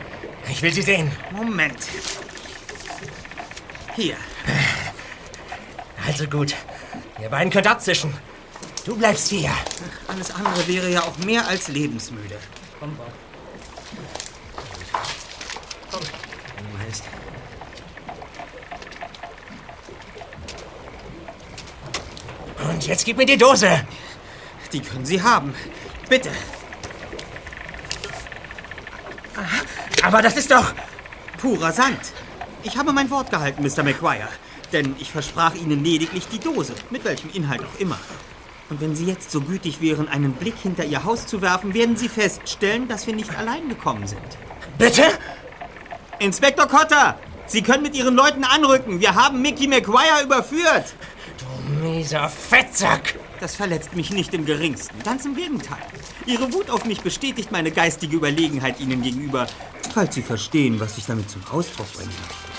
[0.50, 1.12] Ich will sie sehen.
[1.32, 1.78] Moment.
[3.96, 4.16] Hier.
[6.06, 6.56] Also gut.
[7.22, 8.14] Ihr beiden könnt abzischen.
[8.86, 9.52] Du bleibst hier.
[10.08, 12.38] Alles andere wäre ja auch mehr als lebensmüde.
[12.80, 13.12] Komm, Bob.
[22.70, 23.86] Und jetzt gib mir die Dose.
[24.74, 25.54] Die können Sie haben.
[26.10, 26.30] Bitte.
[30.04, 30.74] Aber das ist doch...
[31.38, 32.00] Purer Sand.
[32.64, 33.84] Ich habe mein Wort gehalten, Mr.
[33.84, 34.30] McGuire.
[34.72, 38.00] Denn ich versprach Ihnen lediglich die Dose, mit welchem Inhalt auch immer.
[38.70, 41.98] Und wenn Sie jetzt so gütig wären, einen Blick hinter Ihr Haus zu werfen, werden
[41.98, 44.22] Sie feststellen, dass wir nicht allein gekommen sind.
[44.80, 45.04] Bitte?
[46.18, 49.00] Inspektor Cotter, Sie können mit Ihren Leuten anrücken.
[49.00, 50.96] Wir haben Mickey McGuire überführt.
[51.86, 53.20] Mieser Fettsack.
[53.40, 54.98] Das verletzt mich nicht im geringsten.
[55.04, 55.78] Ganz im Gegenteil.
[56.26, 59.46] Ihre Wut auf mich bestätigt meine geistige Überlegenheit Ihnen gegenüber.
[59.94, 62.55] Falls Sie verstehen, was ich damit zum Ausdruck bringen möchte.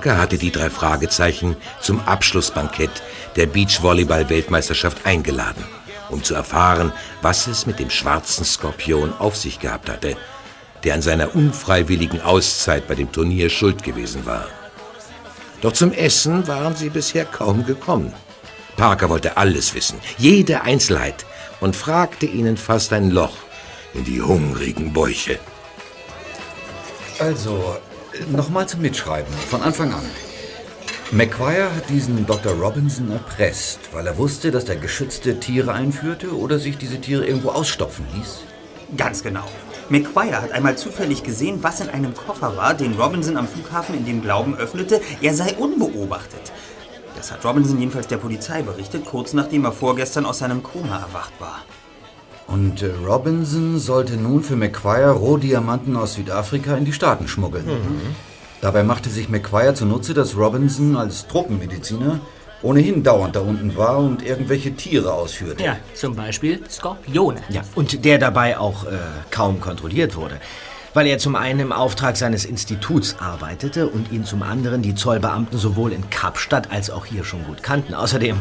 [0.00, 3.02] Parker hatte die drei Fragezeichen zum Abschlussbankett
[3.36, 5.62] der Beachvolleyball-Weltmeisterschaft eingeladen,
[6.08, 6.90] um zu erfahren,
[7.20, 10.16] was es mit dem schwarzen Skorpion auf sich gehabt hatte,
[10.84, 14.46] der an seiner unfreiwilligen Auszeit bei dem Turnier schuld gewesen war.
[15.60, 18.14] Doch zum Essen waren sie bisher kaum gekommen.
[18.78, 21.26] Parker wollte alles wissen, jede Einzelheit,
[21.60, 23.36] und fragte ihnen fast ein Loch
[23.92, 25.38] in die hungrigen Bäuche.
[27.18, 27.76] Also,
[28.28, 30.04] nochmal zum Mitschreiben, von Anfang an.
[31.12, 32.52] McQuire hat diesen Dr.
[32.52, 37.48] Robinson erpresst, weil er wusste, dass er geschützte Tiere einführte oder sich diese Tiere irgendwo
[37.48, 38.40] ausstopfen ließ.
[38.96, 39.44] Ganz genau.
[39.88, 44.04] McQuire hat einmal zufällig gesehen, was in einem Koffer war, den Robinson am Flughafen in
[44.04, 46.52] dem Glauben öffnete, er sei unbeobachtet.
[47.16, 51.32] Das hat Robinson jedenfalls der Polizei berichtet, kurz nachdem er vorgestern aus seinem Koma erwacht
[51.40, 51.64] war.
[52.50, 57.64] Und äh, Robinson sollte nun für McQuire Rohdiamanten aus Südafrika in die Staaten schmuggeln.
[58.60, 62.20] Dabei machte sich McQuire zunutze, dass Robinson als Truppenmediziner
[62.62, 65.64] ohnehin dauernd da unten war und irgendwelche Tiere ausführte.
[65.64, 67.40] Ja, zum Beispiel Skorpione.
[67.48, 68.98] Ja, und der dabei auch äh,
[69.30, 70.36] kaum kontrolliert wurde.
[70.92, 75.56] Weil er zum einen im Auftrag seines Instituts arbeitete und ihn zum anderen die Zollbeamten
[75.56, 77.94] sowohl in Kapstadt als auch hier schon gut kannten.
[77.94, 78.40] Außerdem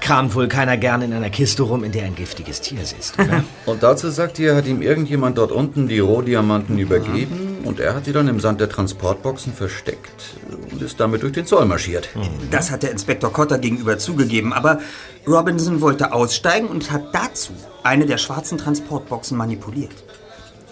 [0.00, 3.44] kramt wohl keiner gern in einer Kiste rum, in der ein giftiges Tier sitzt, oder?
[3.66, 8.06] Und dazu sagt ihr, hat ihm irgendjemand dort unten die Rohdiamanten übergeben und er hat
[8.06, 10.36] sie dann im Sand der Transportboxen versteckt
[10.72, 12.08] und ist damit durch den Zoll marschiert.
[12.50, 14.80] Das hat der Inspektor Cotter gegenüber zugegeben, aber
[15.26, 19.92] Robinson wollte aussteigen und hat dazu eine der schwarzen Transportboxen manipuliert.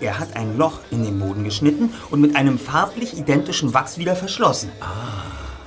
[0.00, 4.14] Er hat ein Loch in den Boden geschnitten und mit einem farblich identischen Wachs wieder
[4.14, 4.70] verschlossen.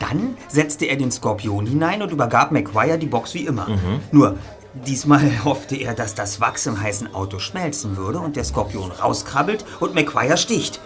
[0.01, 3.67] Dann setzte er den Skorpion hinein und übergab McGuire die Box wie immer.
[4.11, 4.37] Nur,
[4.73, 9.63] diesmal hoffte er, dass das Wachs im heißen Auto schmelzen würde und der Skorpion rauskrabbelt
[9.79, 10.81] und McGuire sticht.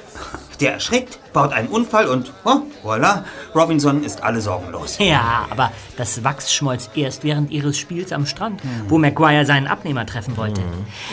[0.59, 4.97] Der erschrickt, baut einen Unfall und, oh, voilà, Robinson ist alle sorgenlos.
[4.99, 10.05] Ja, aber das Wachs schmolz erst während ihres Spiels am Strand, wo Maguire seinen Abnehmer
[10.05, 10.61] treffen wollte.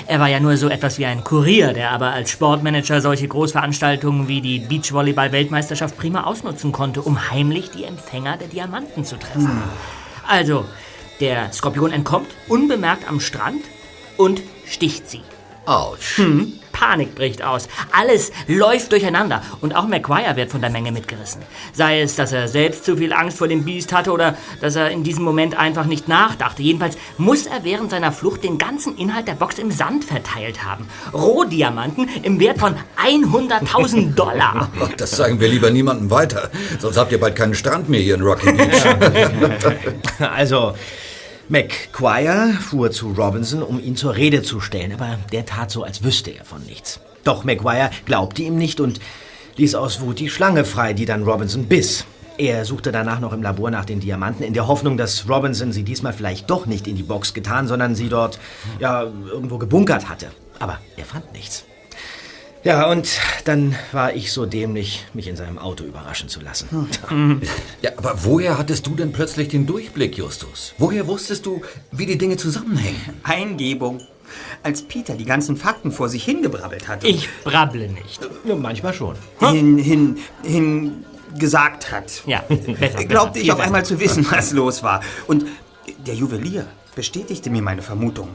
[0.07, 4.28] Er war ja nur so etwas wie ein Kurier, der aber als Sportmanager solche Großveranstaltungen
[4.28, 9.62] wie die Beachvolleyball-Weltmeisterschaft prima ausnutzen konnte, um heimlich die Empfänger der Diamanten zu treffen.
[10.28, 10.64] Also,
[11.20, 13.62] der Skorpion entkommt unbemerkt am Strand
[14.16, 15.22] und sticht sie.
[15.66, 16.20] Autsch.
[16.73, 17.68] Panik bricht aus.
[17.93, 19.43] Alles läuft durcheinander.
[19.61, 21.43] Und auch McGuire wird von der Menge mitgerissen.
[21.73, 24.91] Sei es, dass er selbst zu viel Angst vor dem Biest hatte oder dass er
[24.91, 26.62] in diesem Moment einfach nicht nachdachte.
[26.62, 30.89] Jedenfalls muss er während seiner Flucht den ganzen Inhalt der Box im Sand verteilt haben.
[31.12, 34.70] Rohdiamanten im Wert von 100.000 Dollar.
[34.97, 38.23] Das sagen wir lieber niemandem weiter, sonst habt ihr bald keinen Strand mehr hier in
[38.23, 38.83] Rocky Beach.
[40.33, 40.75] Also,
[41.49, 46.03] McQuire fuhr zu Robinson, um ihn zur Rede zu stellen, aber der tat so, als
[46.03, 47.01] wüsste er von nichts.
[47.24, 49.01] Doch McQuire glaubte ihm nicht und
[49.57, 52.05] ließ aus Wut die Schlange frei, die dann Robinson biss.
[52.38, 55.82] Er suchte danach noch im Labor nach den Diamanten, in der Hoffnung, dass Robinson sie
[55.82, 58.38] diesmal vielleicht doch nicht in die Box getan, sondern sie dort,
[58.78, 60.28] ja, irgendwo gebunkert hatte.
[60.59, 61.64] Aber er fand nichts.
[62.65, 66.89] Ja, und dann war ich so dämlich, mich in seinem Auto überraschen zu lassen.
[67.81, 70.75] Ja, aber woher hattest du denn plötzlich den Durchblick, Justus?
[70.79, 73.01] Woher wusstest du, wie die Dinge zusammenhängen?
[73.25, 74.01] Eingebung.
[74.63, 77.07] Als Peter die ganzen Fakten vor sich hingebrabbelt hatte.
[77.07, 78.21] Ich brabble nicht.
[78.45, 79.17] Ja, manchmal schon.
[79.41, 81.05] hin, hin, hin
[81.39, 82.23] gesagt hat.
[82.27, 85.01] Ja, besser, Glaubte besser, ich auf einmal zu wissen, was los war.
[85.27, 85.47] Und
[86.07, 88.29] der Juwelier bestätigte mir meine Vermutung.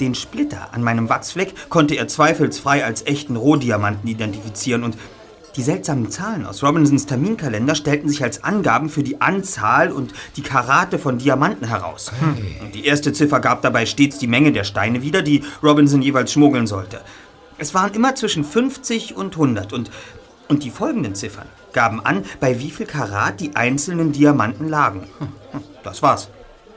[0.00, 4.96] Den Splitter an meinem Wachsfleck konnte er zweifelsfrei als echten Rohdiamanten identifizieren und
[5.56, 10.42] die seltsamen Zahlen aus Robinsons Terminkalender stellten sich als Angaben für die Anzahl und die
[10.42, 12.12] Karate von Diamanten heraus.
[12.60, 16.30] Und die erste Ziffer gab dabei stets die Menge der Steine wieder, die Robinson jeweils
[16.30, 17.00] schmuggeln sollte.
[17.56, 19.90] Es waren immer zwischen 50 und 100 und,
[20.48, 25.08] und die folgenden Ziffern gaben an, bei wie viel Karat die einzelnen Diamanten lagen.
[25.18, 26.28] Hm, Das war's.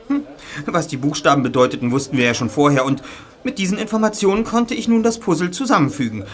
[0.10, 0.24] Hm,
[0.66, 3.02] Was die Buchstaben bedeuteten, wussten wir ja schon vorher und
[3.44, 6.26] mit diesen Informationen konnte ich nun das Puzzle zusammenfügen.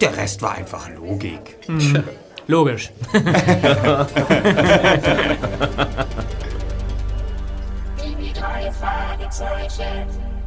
[0.00, 1.58] Der Rest war einfach Logik.
[2.46, 2.90] Logisch.
[8.02, 10.37] Die drei Fragezeichen.